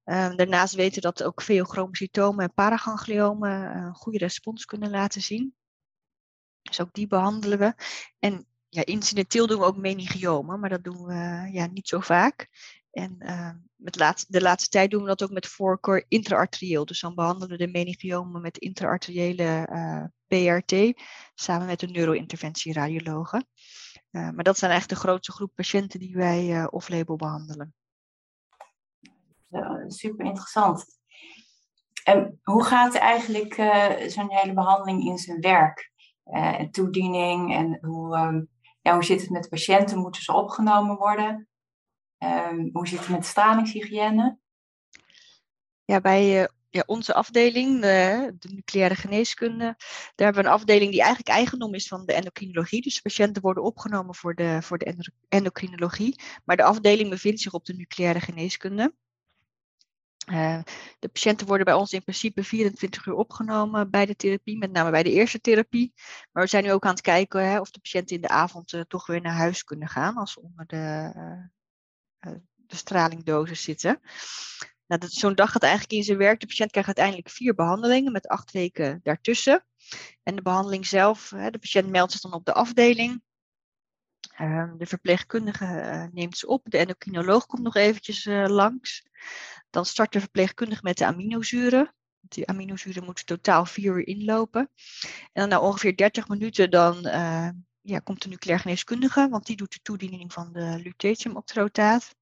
Um, 0.04 0.36
daarnaast 0.36 0.74
weten 0.74 0.94
we 0.94 1.00
dat 1.00 1.22
ook 1.22 1.42
veochromocytomen 1.42 2.44
en 2.44 2.54
paragangliomen 2.54 3.76
een 3.76 3.94
goede 3.94 4.18
respons 4.18 4.64
kunnen 4.64 4.90
laten 4.90 5.20
zien. 5.20 5.54
Dus 6.62 6.80
ook 6.80 6.92
die 6.92 7.06
behandelen 7.06 7.58
we. 7.58 7.74
En 8.18 8.47
ja, 8.68 8.84
incidenteel 8.84 9.46
doen 9.46 9.58
we 9.58 9.64
ook 9.64 9.76
meningiomen, 9.76 10.60
maar 10.60 10.70
dat 10.70 10.84
doen 10.84 11.04
we 11.04 11.48
ja, 11.52 11.66
niet 11.66 11.88
zo 11.88 12.00
vaak. 12.00 12.48
En 12.90 13.16
uh, 13.18 13.50
met 13.76 13.92
de 14.28 14.40
laatste 14.40 14.68
tijd 14.68 14.90
doen 14.90 15.02
we 15.02 15.08
dat 15.08 15.22
ook 15.22 15.30
met 15.30 15.46
voorkeur 15.46 16.04
intraarterieel. 16.08 16.84
Dus 16.84 17.00
dan 17.00 17.14
behandelen 17.14 17.48
we 17.48 17.56
de 17.56 17.70
meningiomen 17.70 18.40
met 18.40 18.58
intraarteriële 18.58 19.68
uh, 19.72 20.04
PRT 20.26 21.02
samen 21.34 21.66
met 21.66 21.80
de 21.80 21.86
neurointerventieradiologen. 21.86 23.46
Uh, 24.10 24.30
maar 24.30 24.44
dat 24.44 24.58
zijn 24.58 24.70
eigenlijk 24.70 25.00
de 25.00 25.08
grootste 25.08 25.32
groep 25.32 25.54
patiënten 25.54 26.00
die 26.00 26.16
wij 26.16 26.66
off-label 26.70 27.16
behandelen. 27.16 27.74
super 29.86 30.24
interessant. 30.26 30.84
En 32.04 32.40
hoe 32.42 32.64
gaat 32.64 32.94
eigenlijk 32.94 33.54
zo'n 34.06 34.32
hele 34.32 34.52
behandeling 34.54 35.04
in 35.04 35.18
zijn 35.18 35.40
werk? 35.40 35.96
toediening 36.70 37.54
en 37.54 37.78
hoe, 37.80 38.16
um, 38.16 38.48
hoe 38.94 39.04
zit 39.04 39.20
het 39.20 39.30
met 39.30 39.48
patiënten? 39.48 39.98
Moeten 39.98 40.22
ze 40.22 40.32
opgenomen 40.32 40.96
worden? 40.96 41.48
Um, 42.18 42.70
hoe 42.72 42.88
zit 42.88 42.98
het 42.98 43.08
met 43.08 43.26
stralingshygiëne? 43.26 44.38
Ja, 45.84 46.00
bij 46.00 46.40
uh, 46.40 46.46
ja, 46.70 46.82
onze 46.86 47.14
afdeling, 47.14 47.80
de, 47.80 48.34
de, 48.38 48.48
nucleaire 48.54 48.94
geneeskunde, 48.94 49.64
daar 50.14 50.26
hebben 50.26 50.42
we 50.42 50.48
een 50.48 50.54
afdeling 50.54 50.90
die 50.90 51.00
eigenlijk 51.00 51.28
eigendom 51.28 51.74
is 51.74 51.88
van 51.88 52.06
de 52.06 52.12
endocrinologie. 52.12 52.82
Dus 52.82 53.00
patiënten 53.00 53.42
worden 53.42 53.62
opgenomen 53.62 54.14
voor 54.14 54.34
de, 54.34 54.58
voor 54.62 54.78
de 54.78 55.12
endocrinologie. 55.28 56.20
Maar 56.44 56.56
de 56.56 56.64
afdeling 56.64 57.10
bevindt 57.10 57.40
zich 57.40 57.52
op 57.52 57.64
de 57.64 57.74
nucleaire 57.74 58.20
geneeskunde. 58.20 58.94
Uh, 60.30 60.60
de 60.98 61.08
patiënten 61.08 61.46
worden 61.46 61.64
bij 61.64 61.74
ons 61.74 61.92
in 61.92 62.02
principe 62.02 62.44
24 62.44 63.06
uur 63.06 63.14
opgenomen 63.14 63.90
bij 63.90 64.06
de 64.06 64.16
therapie, 64.16 64.58
met 64.58 64.72
name 64.72 64.90
bij 64.90 65.02
de 65.02 65.12
eerste 65.12 65.40
therapie. 65.40 65.92
Maar 66.32 66.42
we 66.42 66.48
zijn 66.48 66.64
nu 66.64 66.72
ook 66.72 66.84
aan 66.84 66.90
het 66.90 67.00
kijken 67.00 67.50
hè, 67.50 67.60
of 67.60 67.70
de 67.70 67.80
patiënten 67.80 68.16
in 68.16 68.22
de 68.22 68.28
avond 68.28 68.72
uh, 68.72 68.80
toch 68.80 69.06
weer 69.06 69.20
naar 69.20 69.34
huis 69.34 69.64
kunnen 69.64 69.88
gaan 69.88 70.16
als 70.16 70.32
ze 70.32 70.40
onder 70.40 70.66
de, 70.66 71.12
uh, 72.20 72.32
de 72.54 72.76
stralingdosis 72.76 73.62
zitten. 73.62 74.00
Nou, 74.86 75.02
Zo'n 75.06 75.34
dag 75.34 75.52
gaat 75.52 75.62
eigenlijk 75.62 75.92
in 75.92 76.04
zijn 76.04 76.18
werk. 76.18 76.40
De 76.40 76.46
patiënt 76.46 76.70
krijgt 76.70 76.88
uiteindelijk 76.88 77.30
vier 77.30 77.54
behandelingen 77.54 78.12
met 78.12 78.28
acht 78.28 78.50
weken 78.50 79.00
daartussen. 79.02 79.64
En 80.22 80.36
de 80.36 80.42
behandeling 80.42 80.86
zelf, 80.86 81.30
hè, 81.30 81.50
de 81.50 81.58
patiënt 81.58 81.90
meldt 81.90 82.12
zich 82.12 82.20
dan 82.20 82.32
op 82.32 82.44
de 82.44 82.52
afdeling. 82.52 83.22
Ehm, 84.36 84.76
de 84.76 84.86
verpleegkundige 84.86 86.08
neemt 86.12 86.38
ze 86.38 86.46
op. 86.46 86.62
De 86.64 86.78
endocrinoloog 86.78 87.46
komt 87.46 87.62
nog 87.62 87.74
eventjes 87.74 88.24
langs. 88.46 89.06
Dan 89.70 89.86
start 89.86 90.12
de 90.12 90.20
verpleegkundige 90.20 90.80
met 90.82 90.98
de 90.98 91.06
aminozuren. 91.06 91.94
Die 92.20 92.46
aminozuren 92.46 93.04
moeten 93.04 93.24
totaal 93.24 93.64
vier 93.64 93.96
uur 93.96 94.06
inlopen. 94.06 94.70
En 95.32 95.40
dan 95.40 95.48
na 95.48 95.60
ongeveer 95.60 95.96
30 95.96 96.28
minuten 96.28 96.70
dan, 96.70 97.06
uh, 97.06 97.48
ja, 97.80 97.98
komt 97.98 98.22
de 98.22 98.28
nucleair 98.28 98.60
geneeskundige, 98.60 99.28
want 99.28 99.46
die 99.46 99.56
doet 99.56 99.72
de 99.72 99.80
toediening 99.82 100.32
van 100.32 100.52
de 100.52 100.80
lutetiumoctrotaat. 100.82 102.14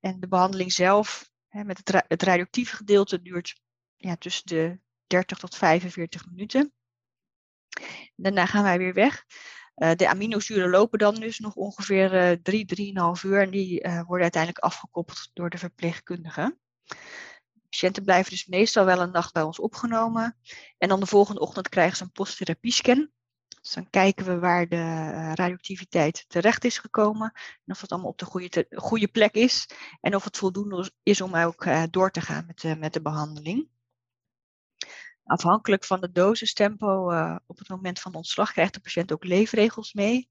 En 0.00 0.20
de 0.20 0.28
behandeling 0.28 0.72
zelf, 0.72 1.30
hè, 1.48 1.64
met 1.64 1.78
het, 1.78 2.04
het 2.08 2.22
radioactieve 2.22 2.76
gedeelte, 2.76 3.22
duurt 3.22 3.60
ja, 3.96 4.16
tussen 4.16 4.46
de 4.46 4.78
30 5.06 5.38
tot 5.38 5.56
45 5.56 6.26
minuten. 6.26 6.72
Daarna 8.14 8.46
gaan 8.46 8.62
wij 8.62 8.78
weer 8.78 8.94
weg. 8.94 9.24
Uh, 9.76 9.90
de 9.94 10.08
aminozuren 10.08 10.70
lopen 10.70 10.98
dan 10.98 11.14
dus 11.14 11.38
nog 11.38 11.54
ongeveer 11.54 12.30
uh, 12.30 12.36
3, 12.42 12.94
3,5 13.18 13.24
uur 13.24 13.40
en 13.40 13.50
die 13.50 13.84
uh, 13.84 14.02
worden 14.02 14.22
uiteindelijk 14.22 14.64
afgekoppeld 14.64 15.30
door 15.32 15.50
de 15.50 15.58
verpleegkundige. 15.58 16.56
Patiënten 17.70 18.04
blijven 18.04 18.30
dus 18.30 18.46
meestal 18.46 18.84
wel 18.84 19.00
een 19.00 19.10
nacht 19.10 19.32
bij 19.32 19.42
ons 19.42 19.60
opgenomen. 19.60 20.36
En 20.78 20.88
dan 20.88 21.00
de 21.00 21.06
volgende 21.06 21.40
ochtend 21.40 21.68
krijgen 21.68 21.96
ze 21.96 22.02
een 22.02 22.12
posttherapiescan. 22.12 23.10
Dus 23.60 23.72
dan 23.72 23.90
kijken 23.90 24.26
we 24.26 24.38
waar 24.38 24.68
de 24.68 24.76
eh, 24.76 25.32
radioactiviteit 25.34 26.24
terecht 26.28 26.64
is 26.64 26.78
gekomen. 26.78 27.32
En 27.34 27.72
of 27.72 27.80
dat 27.80 27.92
allemaal 27.92 28.10
op 28.10 28.18
de 28.18 28.24
goede, 28.24 28.66
goede 28.70 29.08
plek 29.08 29.34
is. 29.34 29.68
En 30.00 30.14
of 30.14 30.24
het 30.24 30.36
voldoende 30.36 30.90
is 31.02 31.20
om 31.20 31.36
ook 31.36 31.66
door 31.90 32.10
te 32.10 32.20
gaan 32.20 32.46
met, 32.46 32.78
met 32.78 32.92
de 32.92 33.02
behandeling. 33.02 33.68
Afhankelijk 35.26 35.84
van 35.84 36.00
de 36.00 36.12
dosistempo 36.12 37.10
uh, 37.12 37.36
op 37.46 37.58
het 37.58 37.68
moment 37.68 38.00
van 38.00 38.14
ontslag 38.14 38.52
krijgt 38.52 38.74
de 38.74 38.80
patiënt 38.80 39.12
ook 39.12 39.24
leefregels 39.24 39.92
mee. 39.92 40.30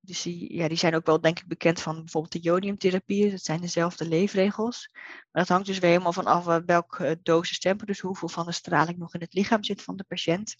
Dus 0.00 0.22
die, 0.22 0.54
ja, 0.54 0.68
die 0.68 0.76
zijn 0.76 0.94
ook 0.94 1.06
wel 1.06 1.20
denk 1.20 1.38
ik 1.38 1.46
bekend 1.46 1.80
van 1.80 1.94
bijvoorbeeld 1.94 2.32
de 2.32 2.38
jodiumtherapie. 2.38 3.30
Dat 3.30 3.44
zijn 3.44 3.60
dezelfde 3.60 4.08
leefregels. 4.08 4.90
Maar 4.92 5.42
dat 5.42 5.48
hangt 5.48 5.66
dus 5.66 5.78
weer 5.78 5.90
helemaal 5.90 6.12
van 6.12 6.26
af 6.26 6.46
uh, 6.46 6.56
welk 6.66 6.98
uh, 6.98 7.12
dosistempo, 7.22 7.84
dus 7.84 8.00
hoeveel 8.00 8.28
van 8.28 8.46
de 8.46 8.52
straling 8.52 8.98
nog 8.98 9.14
in 9.14 9.20
het 9.20 9.32
lichaam 9.34 9.64
zit 9.64 9.82
van 9.82 9.96
de 9.96 10.04
patiënt. 10.04 10.56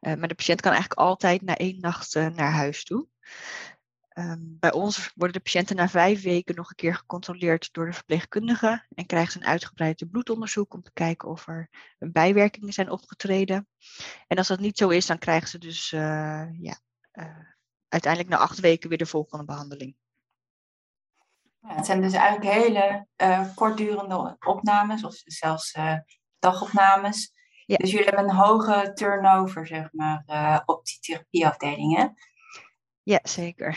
Maar 0.00 0.28
de 0.28 0.34
patiënt 0.34 0.60
kan 0.60 0.72
eigenlijk 0.72 1.00
altijd 1.00 1.42
na 1.42 1.56
één 1.56 1.80
nacht 1.80 2.14
naar 2.14 2.52
huis 2.52 2.84
toe. 2.84 3.06
Um, 4.18 4.56
bij 4.60 4.72
ons 4.72 5.12
worden 5.14 5.36
de 5.36 5.42
patiënten 5.42 5.76
na 5.76 5.88
vijf 5.88 6.22
weken 6.22 6.54
nog 6.54 6.68
een 6.68 6.76
keer 6.76 6.94
gecontroleerd 6.94 7.72
door 7.72 7.86
de 7.86 7.92
verpleegkundige 7.92 8.86
en 8.94 9.06
krijgen 9.06 9.32
ze 9.32 9.38
een 9.38 9.46
uitgebreid 9.46 10.10
bloedonderzoek 10.10 10.74
om 10.74 10.82
te 10.82 10.92
kijken 10.92 11.28
of 11.28 11.46
er 11.46 11.68
bijwerkingen 11.98 12.72
zijn 12.72 12.90
opgetreden. 12.90 13.68
En 14.26 14.36
als 14.36 14.48
dat 14.48 14.58
niet 14.58 14.78
zo 14.78 14.88
is, 14.88 15.06
dan 15.06 15.18
krijgen 15.18 15.48
ze 15.48 15.58
dus 15.58 15.90
ja, 15.90 16.78
uh, 17.12 17.38
uiteindelijk 17.88 18.32
na 18.32 18.38
acht 18.38 18.60
weken 18.60 18.88
weer 18.88 18.98
de 18.98 19.06
volgende 19.06 19.44
behandeling. 19.44 19.96
Ja, 21.60 21.74
het 21.74 21.86
zijn 21.86 22.00
dus 22.00 22.12
eigenlijk 22.12 22.54
hele 22.54 23.06
uh, 23.16 23.54
kortdurende 23.54 24.36
opnames 24.40 25.04
of 25.04 25.14
zelfs 25.24 25.76
dagopnames. 26.38 27.32
Ja. 27.66 27.76
Dus 27.76 27.90
jullie 27.90 28.06
hebben 28.06 28.28
een 28.28 28.36
hoge 28.36 28.90
turnover, 28.94 29.66
zeg 29.66 29.92
maar, 29.92 30.62
op 30.66 30.84
die 30.84 30.98
therapieafdelingen. 31.00 32.14
Ja, 33.04 33.20
zeker. 33.22 33.68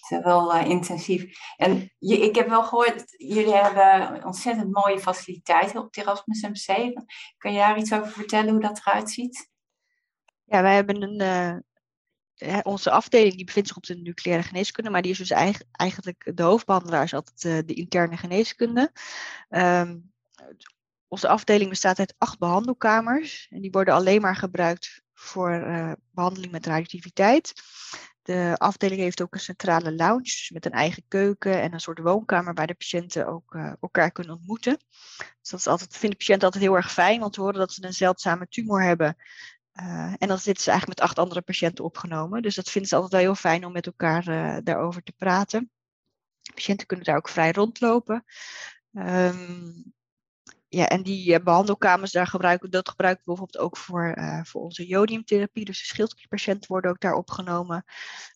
Het 0.00 0.18
is 0.18 0.24
wel 0.24 0.54
intensief. 0.54 1.38
En 1.56 1.92
je, 1.98 2.18
ik 2.18 2.34
heb 2.34 2.48
wel 2.48 2.62
gehoord, 2.62 3.14
jullie 3.16 3.54
hebben 3.54 4.24
ontzettend 4.24 4.72
mooie 4.72 4.98
faciliteiten 4.98 5.80
op 5.80 5.84
het 5.84 5.96
Erasmus 5.96 6.42
MC. 6.42 6.92
Kan 7.36 7.52
je 7.52 7.58
daar 7.58 7.78
iets 7.78 7.92
over 7.92 8.10
vertellen 8.10 8.50
hoe 8.50 8.60
dat 8.60 8.78
eruit 8.78 9.10
ziet? 9.10 9.50
Ja, 10.44 10.62
wij 10.62 10.74
hebben 10.74 11.02
een, 11.02 11.64
onze 12.62 12.90
afdeling 12.90 13.34
die 13.34 13.44
bevindt 13.44 13.68
zich 13.68 13.76
op 13.76 13.86
de 13.86 13.96
nucleaire 13.96 14.46
geneeskunde, 14.46 14.90
maar 14.90 15.02
die 15.02 15.10
is 15.10 15.18
dus 15.18 15.30
eigenlijk 15.70 16.30
de 16.36 16.42
hoofdbehandelaar 16.42 17.04
is 17.04 17.14
altijd 17.14 17.44
uh, 17.44 17.58
de 17.66 17.74
interne 17.74 18.16
geneeskunde. 18.16 18.92
Um, 19.48 20.12
onze 21.08 21.28
afdeling 21.28 21.70
bestaat 21.70 21.98
uit 21.98 22.14
acht 22.18 22.38
behandelkamers 22.38 23.46
en 23.50 23.60
die 23.60 23.70
worden 23.70 23.94
alleen 23.94 24.20
maar 24.20 24.36
gebruikt 24.36 25.02
voor 25.14 25.50
uh, 25.50 25.92
behandeling 26.10 26.52
met 26.52 26.66
radioactiviteit. 26.66 27.52
De 28.22 28.54
afdeling 28.56 29.00
heeft 29.00 29.22
ook 29.22 29.34
een 29.34 29.40
centrale 29.40 29.94
lounge, 29.94 30.22
dus 30.22 30.50
met 30.50 30.66
een 30.66 30.72
eigen 30.72 31.04
keuken 31.08 31.60
en 31.60 31.72
een 31.72 31.80
soort 31.80 31.98
woonkamer 31.98 32.54
waar 32.54 32.66
de 32.66 32.74
patiënten 32.74 33.26
ook 33.26 33.54
uh, 33.54 33.72
elkaar 33.80 34.10
kunnen 34.10 34.34
ontmoeten. 34.34 34.76
Dus 35.40 35.50
dat 35.50 35.60
is 35.60 35.66
altijd, 35.66 35.96
vinden 35.96 36.18
patiënten 36.18 36.44
altijd 36.44 36.64
heel 36.64 36.76
erg 36.76 36.92
fijn, 36.92 37.20
want 37.20 37.32
te 37.32 37.40
horen 37.40 37.58
dat 37.58 37.72
ze 37.72 37.84
een 37.84 37.92
zeldzame 37.92 38.48
tumor 38.48 38.82
hebben 38.82 39.16
en 40.18 40.28
dan 40.28 40.38
zitten 40.38 40.62
ze 40.62 40.70
eigenlijk 40.70 41.00
met 41.00 41.08
acht 41.08 41.18
andere 41.18 41.40
patiënten 41.40 41.84
opgenomen. 41.84 42.42
Dus 42.42 42.54
dat 42.54 42.70
vinden 42.70 42.90
ze 42.90 42.94
altijd 42.94 43.12
wel 43.12 43.20
heel 43.22 43.34
fijn 43.34 43.64
om 43.66 43.72
met 43.72 43.86
elkaar 43.86 44.24
daarover 44.64 45.02
te 45.02 45.12
praten. 45.12 45.70
Patiënten 46.54 46.86
kunnen 46.86 47.06
daar 47.06 47.16
ook 47.16 47.28
vrij 47.28 47.52
rondlopen. 47.52 48.24
Um, 48.92 49.94
ja, 50.74 50.88
en 50.88 51.02
die 51.02 51.32
uh, 51.32 51.44
behandelkamers, 51.44 52.12
daar 52.12 52.26
gebruiken, 52.26 52.70
dat 52.70 52.88
gebruiken 52.88 53.22
we 53.24 53.30
bijvoorbeeld 53.30 53.64
ook 53.64 53.76
voor, 53.76 54.14
uh, 54.18 54.44
voor 54.44 54.62
onze 54.62 54.86
jodiumtherapie. 54.86 55.64
Dus 55.64 55.78
de 55.78 55.84
schildklierpatiënten 55.84 56.70
worden 56.70 56.90
ook 56.90 57.00
daar 57.00 57.14
opgenomen. 57.14 57.84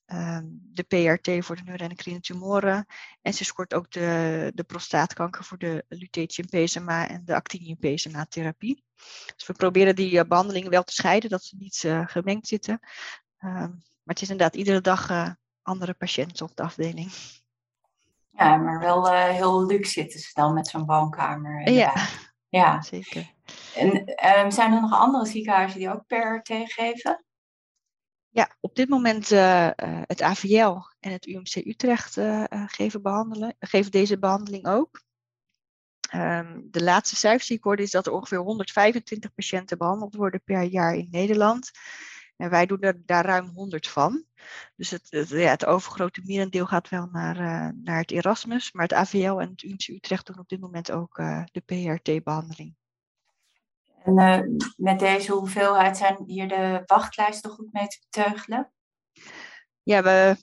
Um, 0.06 0.60
de 0.72 0.82
PRT 0.82 1.44
voor 1.44 1.56
de 1.56 1.62
neuroendocrine 1.64 2.20
tumoren. 2.20 2.86
En 3.22 3.34
ze 3.34 3.44
scoort 3.44 3.74
ook 3.74 3.90
de, 3.90 4.52
de 4.54 4.64
prostaatkanker 4.64 5.44
voor 5.44 5.58
de 5.58 5.84
lutetium 5.88 6.46
PSMA 6.46 7.08
en 7.08 7.24
de 7.24 7.34
actinium 7.34 7.78
PSMA 7.78 8.26
therapie. 8.28 8.84
Dus 9.36 9.46
we 9.46 9.52
proberen 9.52 9.96
die 9.96 10.12
uh, 10.12 10.22
behandelingen 10.28 10.70
wel 10.70 10.84
te 10.84 10.92
scheiden, 10.92 11.30
dat 11.30 11.44
ze 11.44 11.56
niet 11.58 11.84
gemengd 12.06 12.46
zitten. 12.46 12.80
Um, 13.38 13.82
maar 14.02 14.14
het 14.14 14.22
is 14.22 14.30
inderdaad 14.30 14.56
iedere 14.56 14.80
dag 14.80 15.34
andere 15.62 15.94
patiënten 15.94 16.46
op 16.46 16.56
de 16.56 16.62
afdeling. 16.62 17.12
Ja, 18.30 18.56
maar 18.56 18.78
wel 18.78 19.06
uh, 19.12 19.24
heel 19.24 19.66
luxe 19.66 19.90
zitten 19.90 20.20
ze 20.20 20.30
dan 20.32 20.54
met 20.54 20.66
zo'n 20.66 20.84
woonkamer. 20.84 21.70
Ja. 21.70 21.94
Ja, 22.48 22.82
zeker. 22.82 23.34
En 23.74 23.96
um, 24.38 24.50
zijn 24.50 24.72
er 24.72 24.80
nog 24.80 24.92
andere 24.92 25.26
ziekenhuizen 25.26 25.78
die 25.78 25.90
ook 25.90 26.06
PRT 26.06 26.50
geven? 26.72 27.24
Ja, 28.28 28.56
op 28.60 28.74
dit 28.74 28.88
moment 28.88 29.30
uh, 29.30 29.70
het 30.02 30.22
AVL 30.22 30.78
en 31.00 31.12
het 31.12 31.26
UMC 31.26 31.54
Utrecht 31.54 32.18
geven, 32.66 33.02
behandelen, 33.02 33.56
geven 33.58 33.90
deze 33.90 34.18
behandeling 34.18 34.66
ook. 34.66 35.04
Um, 36.14 36.68
de 36.70 36.82
laatste 36.82 37.16
cijfers 37.16 37.46
die 37.46 37.56
ik 37.56 37.64
hoorde 37.64 37.82
is 37.82 37.90
dat 37.90 38.06
er 38.06 38.12
ongeveer 38.12 38.38
125 38.38 39.34
patiënten 39.34 39.78
behandeld 39.78 40.14
worden 40.14 40.42
per 40.44 40.62
jaar 40.62 40.94
in 40.94 41.08
Nederland. 41.10 41.70
En 42.36 42.50
wij 42.50 42.66
doen 42.66 42.80
er 42.80 43.02
daar 43.06 43.24
ruim 43.24 43.46
100 43.46 43.88
van. 43.88 44.24
Dus 44.76 44.90
het, 44.90 45.06
het, 45.10 45.28
ja, 45.28 45.50
het 45.50 45.66
overgrote 45.66 46.20
merendeel 46.24 46.66
gaat 46.66 46.88
wel 46.88 47.08
naar, 47.12 47.36
uh, 47.36 47.68
naar 47.82 47.98
het 47.98 48.10
Erasmus. 48.10 48.72
Maar 48.72 48.82
het 48.82 48.92
AVL 48.92 49.38
en 49.38 49.50
het 49.50 49.88
Utrecht 49.88 50.26
doen 50.26 50.38
op 50.38 50.48
dit 50.48 50.60
moment 50.60 50.90
ook 50.90 51.18
uh, 51.18 51.44
de 51.52 51.60
PRT-behandeling. 51.60 52.74
En 54.04 54.18
uh, 54.18 54.40
met 54.76 54.98
deze 54.98 55.32
hoeveelheid 55.32 55.96
zijn 55.96 56.22
hier 56.26 56.48
de 56.48 56.82
wachtlijsten 56.86 57.50
goed 57.50 57.72
mee 57.72 57.86
te 57.86 57.98
beteugelen? 58.10 58.72
Ja, 59.82 60.02
we 60.02 60.36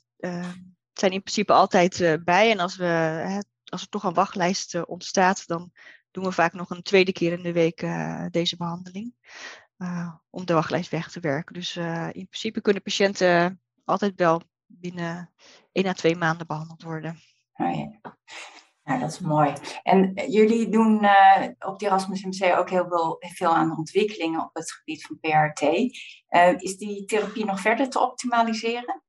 zijn 0.94 1.12
in 1.12 1.22
principe 1.22 1.54
altijd 1.54 2.20
bij. 2.24 2.52
En 2.52 2.60
als, 2.60 2.76
we, 2.76 3.44
als 3.66 3.82
er 3.82 3.90
toch 3.90 4.04
een 4.04 4.14
wachtlijst 4.14 4.86
ontstaat, 4.86 5.48
dan 5.48 5.72
doen 6.12 6.24
we 6.24 6.32
vaak 6.32 6.54
nog 6.54 6.70
een 6.70 6.82
tweede 6.82 7.12
keer 7.12 7.32
in 7.32 7.44
de 7.44 7.52
week 7.52 7.88
deze 8.32 8.58
behandeling. 8.58 9.14
Uh, 9.78 10.14
om 10.30 10.46
de 10.46 10.54
wachtlijst 10.54 10.92
weg 10.92 11.12
te 11.12 11.20
werken. 11.20 11.54
Dus 11.54 11.76
uh, 11.76 12.06
in 12.06 12.28
principe 12.28 12.62
kunnen 12.62 12.82
patiënten 12.82 13.62
altijd 13.86 14.14
wel 14.16 14.42
binnen 14.66 15.34
één 15.72 15.88
à 15.88 15.94
twee 15.94 16.16
maanden 16.16 16.48
behandeld 16.48 16.84
worden. 16.84 17.18
Oh 17.54 17.76
ja. 17.76 18.18
Nou, 18.84 19.00
dat 19.00 19.12
is 19.12 19.20
mooi. 19.20 19.54
En 19.84 20.14
jullie 20.32 20.70
doen 20.70 21.04
uh, 21.04 21.48
op 21.60 21.80
de 21.80 21.86
Erasmus 21.86 22.24
MC 22.24 22.58
ook 22.58 22.70
heel 22.70 22.88
veel, 22.88 23.18
veel 23.20 23.56
aan 23.56 23.78
ontwikkelingen 23.78 24.44
op 24.44 24.50
het 24.54 24.72
gebied 24.72 25.06
van 25.06 25.20
PRT. 25.20 25.62
is 26.62 26.78
die 26.78 27.06
therapie 27.06 27.46
nog 27.46 27.60
verder 27.60 27.90
te 27.90 28.00
optimaliseren? 28.00 29.04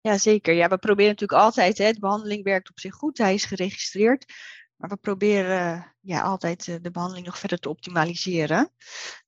Ja, 0.00 0.18
zeker. 0.18 0.54
Ja, 0.54 0.68
we 0.68 0.78
proberen 0.78 1.10
natuurlijk 1.10 1.40
altijd, 1.40 1.78
hè, 1.78 1.92
de 1.92 2.00
behandeling 2.00 2.44
werkt 2.44 2.70
op 2.70 2.78
zich 2.78 2.94
goed, 2.94 3.18
hij 3.18 3.34
is 3.34 3.44
geregistreerd. 3.44 4.32
Maar 4.78 4.90
we 4.90 4.96
proberen 4.96 5.94
ja, 6.00 6.20
altijd 6.20 6.68
eh, 6.68 6.76
de 6.80 6.90
behandeling 6.90 7.26
nog 7.26 7.38
verder 7.38 7.58
te 7.58 7.68
optimaliseren. 7.68 8.72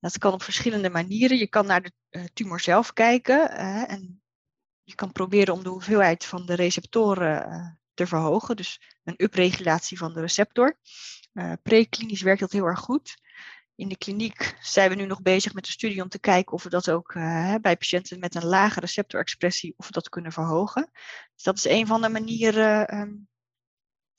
Dat 0.01 0.19
kan 0.19 0.33
op 0.33 0.43
verschillende 0.43 0.91
manieren. 0.91 1.37
Je 1.37 1.49
kan 1.49 1.67
naar 1.67 1.83
de 1.83 1.93
uh, 2.11 2.25
tumor 2.33 2.61
zelf 2.61 2.93
kijken 2.93 3.51
en 3.89 4.23
je 4.83 4.95
kan 4.95 5.13
proberen 5.13 5.55
om 5.55 5.63
de 5.63 5.69
hoeveelheid 5.69 6.25
van 6.25 6.47
de 6.47 6.55
receptoren 6.55 7.81
te 7.95 8.07
verhogen. 8.07 8.57
Dus 8.57 8.81
een 9.05 9.15
upregulatie 9.17 9.99
van 9.99 10.13
de 10.13 10.21
receptor. 10.21 10.79
Preklinisch 11.63 12.23
werkt 12.23 12.41
dat 12.41 12.53
heel 12.53 12.65
erg 12.65 12.81
goed. 12.81 13.15
In 13.75 13.89
de 13.89 13.97
kliniek 13.97 14.57
zijn 14.61 14.89
we 14.91 14.95
nu 14.95 15.07
nog 15.07 15.23
bezig 15.23 15.55
met 15.55 15.67
een 15.67 15.73
studie 15.73 16.03
om 16.03 16.09
te 16.09 16.21
kijken 16.21 16.53
of 16.53 16.63
we 16.63 16.69
dat 16.69 16.91
ook 16.91 17.13
bij 17.61 17.77
patiënten 17.79 18.19
met 18.19 18.35
een 18.35 18.45
lage 18.45 18.81
receptorexpressie 18.81 19.75
of 19.77 19.87
we 19.87 19.93
dat 19.93 20.09
kunnen 20.09 20.33
verhogen. 20.33 20.91
Dus 21.35 21.43
dat 21.43 21.57
is 21.57 21.65
een 21.65 21.87
van 21.87 22.03
de 22.03 22.09
manieren 22.09 22.99
um, 22.99 23.29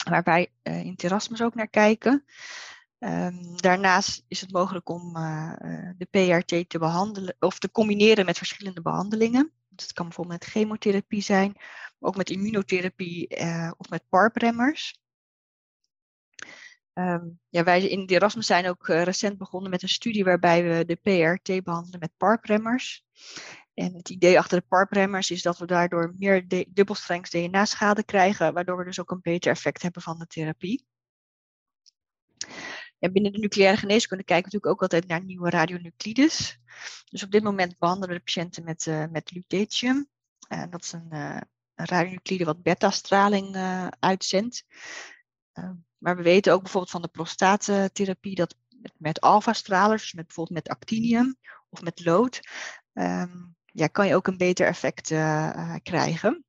waar 0.10 0.24
wij 0.24 0.52
uh, 0.64 0.86
in 0.86 0.96
Terrasmus 0.96 1.42
ook 1.42 1.56
naar 1.56 1.68
kijken. 1.68 2.26
Um, 3.00 3.58
daarnaast 3.58 4.24
is 4.28 4.42
het 4.42 4.52
mogelijk 4.52 4.90
om 4.90 5.18
uh, 5.18 5.54
de 5.98 6.08
PRT 6.10 6.70
te 6.70 6.80
behandelen 6.80 7.36
of 7.40 7.60
te 7.60 7.72
combineren 7.72 8.26
met 8.26 8.38
verschillende 8.38 8.82
behandelingen. 8.82 9.52
Dus 9.70 9.84
het 9.84 9.94
kan 9.94 10.06
bijvoorbeeld 10.06 10.40
met 10.40 10.50
chemotherapie 10.50 11.22
zijn, 11.22 11.52
maar 11.56 12.10
ook 12.10 12.16
met 12.16 12.30
immunotherapie 12.30 13.30
of 13.78 13.90
met 13.90 14.04
PARP-remmers. 14.10 15.00
Um, 16.94 17.40
ja, 17.50 17.64
wij 17.64 17.88
in 17.88 18.06
de 18.06 18.14
Erasmus 18.14 18.46
zijn 18.46 18.68
ook 18.68 18.88
recent 18.88 19.38
begonnen 19.38 19.70
met 19.70 19.82
een 19.82 19.90
studie 19.90 20.24
waarbij 20.24 20.64
we 20.64 20.86
de 20.86 20.96
PRT 20.96 21.64
behandelen 21.64 22.00
met 22.00 22.18
PARP-remmers. 22.18 23.06
En 23.74 23.94
het 23.94 24.10
idee 24.10 24.38
achter 24.38 24.60
de 24.60 24.66
PARP-remmers 24.68 25.30
is 25.30 25.42
dat 25.42 25.58
we 25.58 25.66
daardoor 25.66 26.14
meer 26.18 26.66
dubbelstrengs 26.70 27.30
DNA-schade 27.30 28.04
krijgen, 28.04 28.54
waardoor 28.54 28.78
we 28.78 28.84
dus 28.84 29.00
ook 29.00 29.12
een 29.12 29.22
beter 29.22 29.52
effect 29.52 29.82
hebben 29.82 30.02
van 30.02 30.20
de 30.20 30.28
therapie. 30.28 30.86
En 33.00 33.12
binnen 33.14 33.32
de 33.32 33.40
nucleaire 33.40 33.78
geneeskunde 33.78 34.24
kijken 34.24 34.52
we 34.52 34.58
natuurlijk 34.58 34.74
ook 34.74 34.92
altijd 34.92 35.08
naar 35.08 35.24
nieuwe 35.24 35.50
radionuclides. 35.50 36.60
Dus 37.10 37.24
op 37.24 37.32
dit 37.32 37.44
moment 37.44 37.78
behandelen 37.78 38.10
we 38.10 38.16
de 38.16 38.24
patiënten 38.24 38.64
met, 38.64 38.86
uh, 38.86 39.06
met 39.12 39.32
lutetium. 39.32 40.10
Uh, 40.50 40.64
dat 40.70 40.84
is 40.84 40.92
een, 40.92 41.08
uh, 41.10 41.42
een 41.76 41.86
radionuclide 41.86 42.46
wat 42.46 42.64
beta-straling 42.64 43.56
uitzendt. 44.00 44.66
maar 45.98 46.16
we 46.16 46.24
weten 46.24 46.54
ook 46.54 46.62
bijvoorbeeld 46.62 46.92
van 46.92 47.02
de 47.02 47.08
prostaattherapie 47.08 48.36
dat 48.36 48.56
met, 48.82 48.94
met 48.98 49.22
alfa-stralers, 49.22 50.02
dus 50.02 50.14
met, 50.14 50.26
bijvoorbeeld 50.26 50.66
met 50.66 50.76
actinium 50.76 51.36
of 51.70 51.82
met 51.82 52.06
lood, 52.06 52.40
um, 52.94 53.56
ja, 53.72 53.88
kan 53.88 54.08
je 54.08 54.16
ook 54.16 54.28
een 54.28 54.38
beter 54.38 54.68
effect 54.68 55.12
uh, 55.12 55.76
krijgen. 55.84 56.46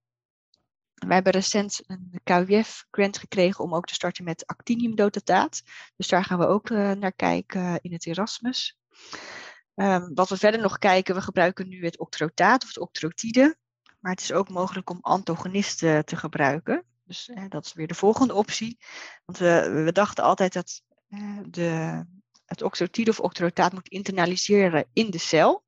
Wij 0.94 1.14
hebben 1.14 1.32
recent 1.32 1.82
een 1.86 2.20
KUF-grant 2.24 3.18
gekregen 3.18 3.64
om 3.64 3.74
ook 3.74 3.86
te 3.86 3.94
starten 3.94 4.24
met 4.24 4.46
actiniumdotataat. 4.46 5.62
Dus 5.96 6.08
daar 6.08 6.24
gaan 6.24 6.38
we 6.38 6.46
ook 6.46 6.70
uh, 6.70 6.90
naar 6.90 7.12
kijken 7.12 7.80
in 7.80 7.92
het 7.92 8.06
Erasmus. 8.06 8.78
Um, 9.74 10.14
wat 10.14 10.28
we 10.28 10.36
verder 10.36 10.60
nog 10.60 10.78
kijken, 10.78 11.14
we 11.14 11.20
gebruiken 11.20 11.68
nu 11.68 11.84
het 11.84 11.98
octrotaat 11.98 12.62
of 12.62 12.68
het 12.68 12.78
octrotide. 12.78 13.56
Maar 14.00 14.12
het 14.12 14.20
is 14.20 14.32
ook 14.32 14.48
mogelijk 14.48 14.90
om 14.90 14.98
antagonisten 15.00 16.04
te 16.04 16.16
gebruiken. 16.16 16.84
Dus 17.04 17.30
dat 17.48 17.64
is 17.64 17.72
weer 17.72 17.86
de 17.86 17.94
volgende 17.94 18.34
optie. 18.34 18.78
Want 19.24 19.38
we, 19.38 19.82
we 19.84 19.92
dachten 19.92 20.24
altijd 20.24 20.52
dat 20.52 20.82
de, 21.46 22.04
het 22.44 22.62
octrotide 22.62 23.10
of 23.10 23.20
octrotaat 23.20 23.72
moet 23.72 23.88
internaliseren 23.88 24.88
in 24.92 25.10
de 25.10 25.18
cel 25.18 25.64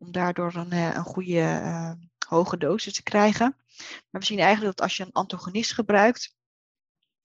om 0.00 0.12
daardoor 0.12 0.54
een, 0.54 0.72
eh, 0.72 0.94
een 0.94 1.04
goede 1.04 1.60
uh, 1.62 1.92
hoge 2.28 2.56
dosis 2.56 2.92
te 2.92 3.02
krijgen. 3.02 3.56
Maar 4.10 4.20
we 4.20 4.26
zien 4.26 4.38
eigenlijk 4.38 4.76
dat 4.76 4.86
als 4.86 4.96
je 4.96 5.04
een 5.04 5.12
antagonist 5.12 5.72
gebruikt, 5.72 6.34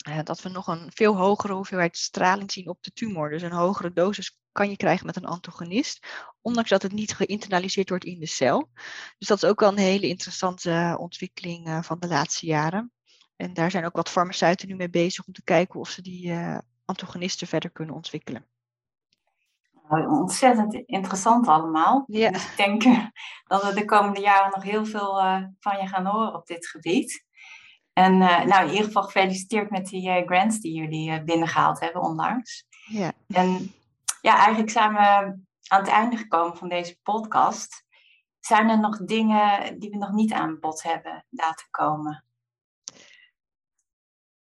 uh, 0.08 0.20
dat 0.24 0.42
we 0.42 0.50
nog 0.50 0.68
een 0.68 0.92
veel 0.94 1.16
hogere 1.18 1.54
hoeveelheid 1.54 1.98
straling 1.98 2.52
zien 2.52 2.70
op 2.70 2.84
de 2.84 2.92
tumor. 2.92 3.30
Dus 3.30 3.42
een 3.42 3.52
hogere 3.52 3.94
dosis 3.94 4.40
kan 4.52 4.70
je 4.70 4.78
krijgen 4.78 5.06
met 5.06 5.16
een 5.16 5.26
antagonist, 5.26 6.08
ondanks 6.42 6.70
dat 6.70 6.82
het 6.82 6.92
niet 6.92 7.14
geïnternaliseerd 7.14 7.90
wordt 7.90 8.06
in 8.06 8.20
de 8.20 8.28
cel. 8.28 8.70
Dus 9.18 9.28
dat 9.28 9.44
is 9.44 9.50
ook 9.50 9.60
wel 9.60 9.70
een 9.70 9.78
hele 9.78 10.08
interessante 10.08 10.96
ontwikkeling 11.00 11.86
van 11.86 12.00
de 12.00 12.08
laatste 12.08 12.46
jaren. 12.46 12.92
En 13.36 13.54
daar 13.54 13.72
zijn 13.72 13.86
ook 13.86 13.96
wat 13.96 14.10
farmaceuten 14.10 14.68
nu 14.68 14.76
mee 14.76 14.90
bezig 14.90 15.26
om 15.28 15.34
te 15.34 15.44
kijken 15.44 15.80
of 15.80 15.90
ze 15.90 16.02
die 16.02 16.34
antagonisten 16.86 17.48
verder 17.48 17.70
kunnen 17.70 17.96
ontwikkelen. 17.96 18.46
Nou, 19.89 20.08
ontzettend 20.08 20.74
interessant 20.74 21.48
allemaal. 21.48 22.04
Ja. 22.08 22.30
Dus 22.32 22.50
ik 22.50 22.58
denk 22.58 22.84
eh, 22.84 23.06
dat 23.43 23.63
we 23.63 23.74
de 23.74 23.86
komende 23.86 24.19
jaren 24.19 24.52
nog 24.54 24.63
heel 24.63 24.86
veel 24.86 25.24
uh, 25.24 25.43
van 25.60 25.78
je 25.78 25.88
gaan 25.88 26.06
horen 26.06 26.36
op 26.36 26.45
dit 26.45 26.67
gebied. 26.67 27.26
En 27.93 28.13
uh, 28.13 28.43
nou, 28.43 28.65
in 28.65 28.71
ieder 28.71 28.86
geval 28.86 29.04
gefeliciteerd 29.04 29.69
met 29.69 29.86
die 29.86 30.10
uh, 30.10 30.26
grants 30.26 30.60
die 30.60 30.74
jullie 30.74 31.24
binnengehaald 31.24 31.80
hebben 31.80 32.02
onlangs. 32.02 32.65
Ja. 32.86 33.12
En 33.28 33.74
ja, 34.21 34.36
eigenlijk 34.36 34.69
zijn 34.69 34.93
we 34.93 35.00
aan 35.67 35.80
het 35.80 35.88
einde 35.88 36.17
gekomen 36.17 36.58
van 36.58 36.69
deze 36.69 37.00
podcast. 37.04 37.84
Zijn 38.39 38.69
er 38.69 38.80
nog 38.80 38.98
dingen 38.98 39.80
die 39.80 39.89
we 39.89 39.98
nog 39.98 40.12
niet 40.12 40.34
aan 40.34 40.60
bod 40.60 40.84
hebben 40.84 41.26
laten 41.30 41.67
komen? 41.69 42.25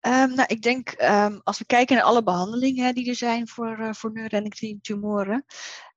Um, 0.08 0.34
nou, 0.36 0.44
ik 0.48 0.62
denk 0.62 1.02
um, 1.02 1.42
als 1.44 1.58
we 1.58 1.66
kijken 1.66 1.96
naar 1.96 2.06
alle 2.06 2.24
behandelingen 2.24 2.96
die 2.96 3.10
er 3.10 3.16
zijn 3.16 3.48
voor, 3.48 3.80
uh, 3.80 3.94
voor 3.94 4.12
neuroendocrine 4.12 4.82
tumoren, 4.82 5.46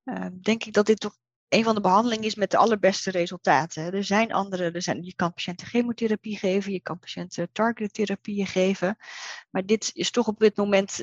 uh, 0.05 0.27
denk 0.41 0.65
ik 0.65 0.73
dat 0.73 0.87
dit 0.87 1.01
toch 1.01 1.17
een 1.49 1.65
van 1.65 1.75
de 1.75 1.81
behandelingen 1.81 2.25
is 2.25 2.35
met 2.35 2.51
de 2.51 2.57
allerbeste 2.57 3.11
resultaten. 3.11 3.93
Er 3.93 4.05
zijn 4.05 4.33
andere, 4.33 4.71
er 4.71 4.83
zijn, 4.83 5.03
je 5.03 5.15
kan 5.15 5.33
patiënten 5.33 5.67
chemotherapie 5.67 6.39
geven, 6.39 6.73
je 6.73 6.81
kan 6.81 6.99
patiënten 6.99 7.53
targettherapieën 7.53 8.47
geven, 8.47 8.97
maar 9.51 9.67
dit 9.67 9.91
is 9.93 10.11
toch 10.11 10.27
op 10.27 10.39
dit 10.39 10.57
moment 10.57 10.97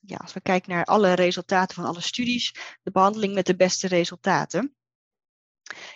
ja, 0.00 0.16
als 0.16 0.32
we 0.32 0.40
kijken 0.40 0.70
naar 0.70 0.84
alle 0.84 1.12
resultaten 1.12 1.74
van 1.74 1.84
alle 1.84 2.00
studies, 2.00 2.54
de 2.82 2.90
behandeling 2.90 3.34
met 3.34 3.46
de 3.46 3.56
beste 3.56 3.86
resultaten. 3.88 4.76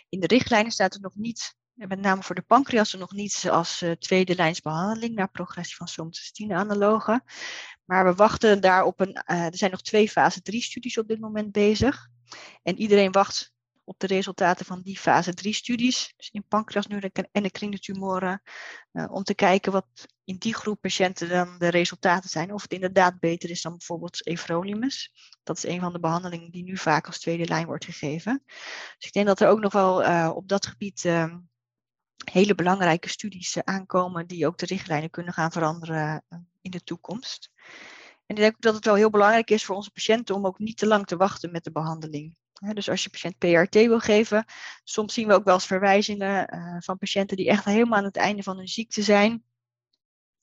In 0.08 0.20
de 0.20 0.26
richtlijnen 0.26 0.72
staat 0.72 0.94
er 0.94 1.00
nog 1.00 1.14
niet, 1.14 1.56
met 1.88 2.00
name 2.00 2.22
voor 2.22 2.34
de 2.34 2.42
pancreas, 2.42 2.92
nog 2.92 3.12
niet 3.12 3.48
als 3.50 3.82
uh, 3.82 3.90
tweede 3.90 4.34
lijnsbehandeling 4.34 5.14
naar 5.14 5.30
progressie 5.30 5.76
van 5.76 5.88
somatostatine-analogen. 5.88 7.24
Maar 7.84 8.04
we 8.04 8.14
wachten 8.14 8.60
daar 8.60 8.84
op 8.84 9.00
een, 9.00 9.22
uh, 9.30 9.44
er 9.44 9.56
zijn 9.56 9.70
nog 9.70 9.82
twee 9.82 10.08
fase 10.08 10.42
3 10.42 10.62
studies 10.62 10.98
op 10.98 11.08
dit 11.08 11.20
moment 11.20 11.52
bezig. 11.52 12.08
En 12.62 12.78
iedereen 12.78 13.12
wacht 13.12 13.52
op 13.84 13.98
de 13.98 14.06
resultaten 14.06 14.66
van 14.66 14.82
die 14.82 14.98
fase 14.98 15.34
3 15.34 15.54
studies, 15.54 16.12
dus 16.16 16.30
in 16.30 16.44
pancreasneuroendocrine 16.48 17.78
tumoren, 17.78 18.42
uh, 18.92 19.06
om 19.10 19.22
te 19.22 19.34
kijken 19.34 19.72
wat 19.72 19.86
in 20.24 20.36
die 20.36 20.54
groep 20.54 20.80
patiënten 20.80 21.28
dan 21.28 21.58
de 21.58 21.68
resultaten 21.68 22.30
zijn. 22.30 22.52
Of 22.52 22.62
het 22.62 22.72
inderdaad 22.72 23.18
beter 23.18 23.50
is 23.50 23.62
dan 23.62 23.76
bijvoorbeeld 23.76 24.26
everolimus. 24.26 25.12
Dat 25.42 25.56
is 25.56 25.64
een 25.64 25.80
van 25.80 25.92
de 25.92 26.00
behandelingen 26.00 26.50
die 26.50 26.62
nu 26.62 26.76
vaak 26.76 27.06
als 27.06 27.20
tweede 27.20 27.46
lijn 27.46 27.66
wordt 27.66 27.84
gegeven. 27.84 28.42
Dus 28.98 29.06
ik 29.06 29.12
denk 29.12 29.26
dat 29.26 29.40
er 29.40 29.48
ook 29.48 29.60
nog 29.60 29.72
wel 29.72 30.32
op 30.34 30.48
dat 30.48 30.66
gebied 30.66 31.04
uh, 31.04 31.34
hele 32.24 32.54
belangrijke 32.54 33.08
studies 33.08 33.64
aankomen 33.64 34.26
die 34.26 34.46
ook 34.46 34.58
de 34.58 34.66
richtlijnen 34.66 35.10
kunnen 35.10 35.32
gaan 35.32 35.52
veranderen 35.52 36.24
in 36.60 36.70
de 36.70 36.82
toekomst. 36.82 37.50
En 38.26 38.36
ik 38.36 38.36
denk 38.36 38.54
ook 38.54 38.60
dat 38.60 38.74
het 38.74 38.84
wel 38.84 38.94
heel 38.94 39.10
belangrijk 39.10 39.50
is 39.50 39.64
voor 39.64 39.76
onze 39.76 39.90
patiënten 39.90 40.34
om 40.34 40.46
ook 40.46 40.58
niet 40.58 40.76
te 40.76 40.86
lang 40.86 41.06
te 41.06 41.16
wachten 41.16 41.50
met 41.50 41.64
de 41.64 41.72
behandeling. 41.72 42.36
Dus 42.72 42.88
als 42.88 43.02
je 43.02 43.10
patiënt 43.10 43.38
PRT 43.38 43.74
wil 43.74 43.98
geven, 43.98 44.44
soms 44.84 45.14
zien 45.14 45.26
we 45.26 45.34
ook 45.34 45.44
wel 45.44 45.54
eens 45.54 45.66
verwijzingen 45.66 46.54
uh, 46.54 46.76
van 46.78 46.98
patiënten 46.98 47.36
die 47.36 47.48
echt 47.48 47.64
helemaal 47.64 47.98
aan 47.98 48.04
het 48.04 48.16
einde 48.16 48.42
van 48.42 48.56
hun 48.56 48.68
ziekte 48.68 49.02
zijn. 49.02 49.44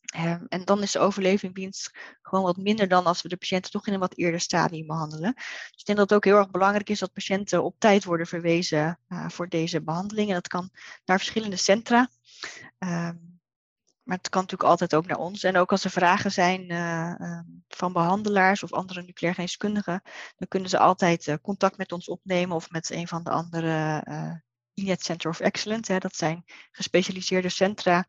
En 0.09 0.61
dan 0.65 0.81
is 0.81 0.91
de 0.91 0.99
overlevingswinst 0.99 1.91
gewoon 2.21 2.43
wat 2.43 2.57
minder 2.57 2.87
dan 2.87 3.05
als 3.05 3.21
we 3.21 3.29
de 3.29 3.37
patiënten 3.37 3.71
toch 3.71 3.87
in 3.87 3.93
een 3.93 3.99
wat 3.99 4.17
eerder 4.17 4.39
stadium 4.39 4.87
behandelen. 4.87 5.33
Dus 5.33 5.73
ik 5.75 5.85
denk 5.85 5.97
dat 5.97 6.09
het 6.09 6.17
ook 6.17 6.25
heel 6.25 6.37
erg 6.37 6.51
belangrijk 6.51 6.89
is 6.89 6.99
dat 6.99 7.13
patiënten 7.13 7.63
op 7.63 7.75
tijd 7.79 8.03
worden 8.03 8.27
verwezen 8.27 8.99
uh, 9.07 9.29
voor 9.29 9.49
deze 9.49 9.81
behandeling. 9.81 10.27
En 10.27 10.33
dat 10.33 10.47
kan 10.47 10.69
naar 11.05 11.17
verschillende 11.17 11.55
centra. 11.55 12.09
Um, 12.79 13.37
maar 14.03 14.17
het 14.17 14.29
kan 14.29 14.41
natuurlijk 14.41 14.69
altijd 14.69 14.95
ook 14.95 15.05
naar 15.07 15.17
ons. 15.17 15.43
En 15.43 15.57
ook 15.57 15.71
als 15.71 15.83
er 15.83 15.91
vragen 15.91 16.31
zijn 16.31 16.71
uh, 16.71 17.13
uh, 17.19 17.39
van 17.67 17.93
behandelaars 17.93 18.63
of 18.63 18.73
andere 18.73 19.01
nucleair 19.01 19.35
geneeskundigen, 19.35 20.01
dan 20.37 20.47
kunnen 20.47 20.69
ze 20.69 20.79
altijd 20.79 21.27
uh, 21.27 21.35
contact 21.41 21.77
met 21.77 21.91
ons 21.91 22.07
opnemen 22.07 22.55
of 22.55 22.69
met 22.69 22.89
een 22.89 23.07
van 23.07 23.23
de 23.23 23.29
andere 23.29 24.03
INET 24.73 25.03
Center 25.03 25.29
of 25.29 25.39
Excellence. 25.39 25.91
Hè. 25.91 25.97
Dat 25.97 26.15
zijn 26.15 26.43
gespecialiseerde 26.71 27.49
centra 27.49 28.07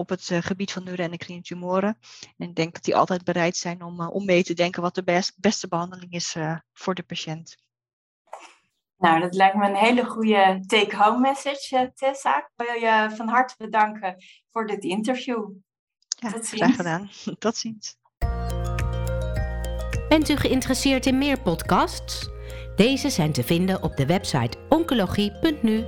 op 0.00 0.08
het 0.08 0.30
gebied 0.40 0.72
van 0.72 0.84
neuroendocrine 0.84 1.42
tumoren. 1.42 1.98
En 2.38 2.48
ik 2.48 2.54
denk 2.54 2.74
dat 2.74 2.84
die 2.84 2.96
altijd 2.96 3.24
bereid 3.24 3.56
zijn 3.56 3.82
om, 3.82 4.00
om 4.00 4.24
mee 4.24 4.42
te 4.42 4.54
denken 4.54 4.82
wat 4.82 4.94
de 4.94 5.04
best, 5.04 5.34
beste 5.36 5.68
behandeling 5.68 6.12
is 6.12 6.36
voor 6.72 6.94
de 6.94 7.02
patiënt. 7.02 7.56
Nou, 8.96 9.20
dat 9.20 9.34
lijkt 9.34 9.56
me 9.56 9.68
een 9.68 9.74
hele 9.74 10.04
goede 10.04 10.64
take-home 10.66 11.20
message, 11.20 11.92
Tessa. 11.94 12.38
Ik 12.38 12.66
wil 12.66 12.74
je 12.74 13.10
van 13.16 13.28
harte 13.28 13.54
bedanken 13.58 14.16
voor 14.50 14.66
dit 14.66 14.84
interview. 14.84 15.50
Ja, 16.08 16.30
Tot 16.30 16.46
ziens. 16.46 16.62
Graag 16.62 16.76
gedaan. 16.76 17.10
Tot 17.38 17.56
ziens. 17.56 17.98
Bent 20.08 20.28
u 20.28 20.36
geïnteresseerd 20.36 21.06
in 21.06 21.18
meer 21.18 21.40
podcasts? 21.40 22.28
Deze 22.76 23.10
zijn 23.10 23.32
te 23.32 23.42
vinden 23.42 23.82
op 23.82 23.96
de 23.96 24.06
website 24.06 24.58
oncologie.nu. 24.68 25.84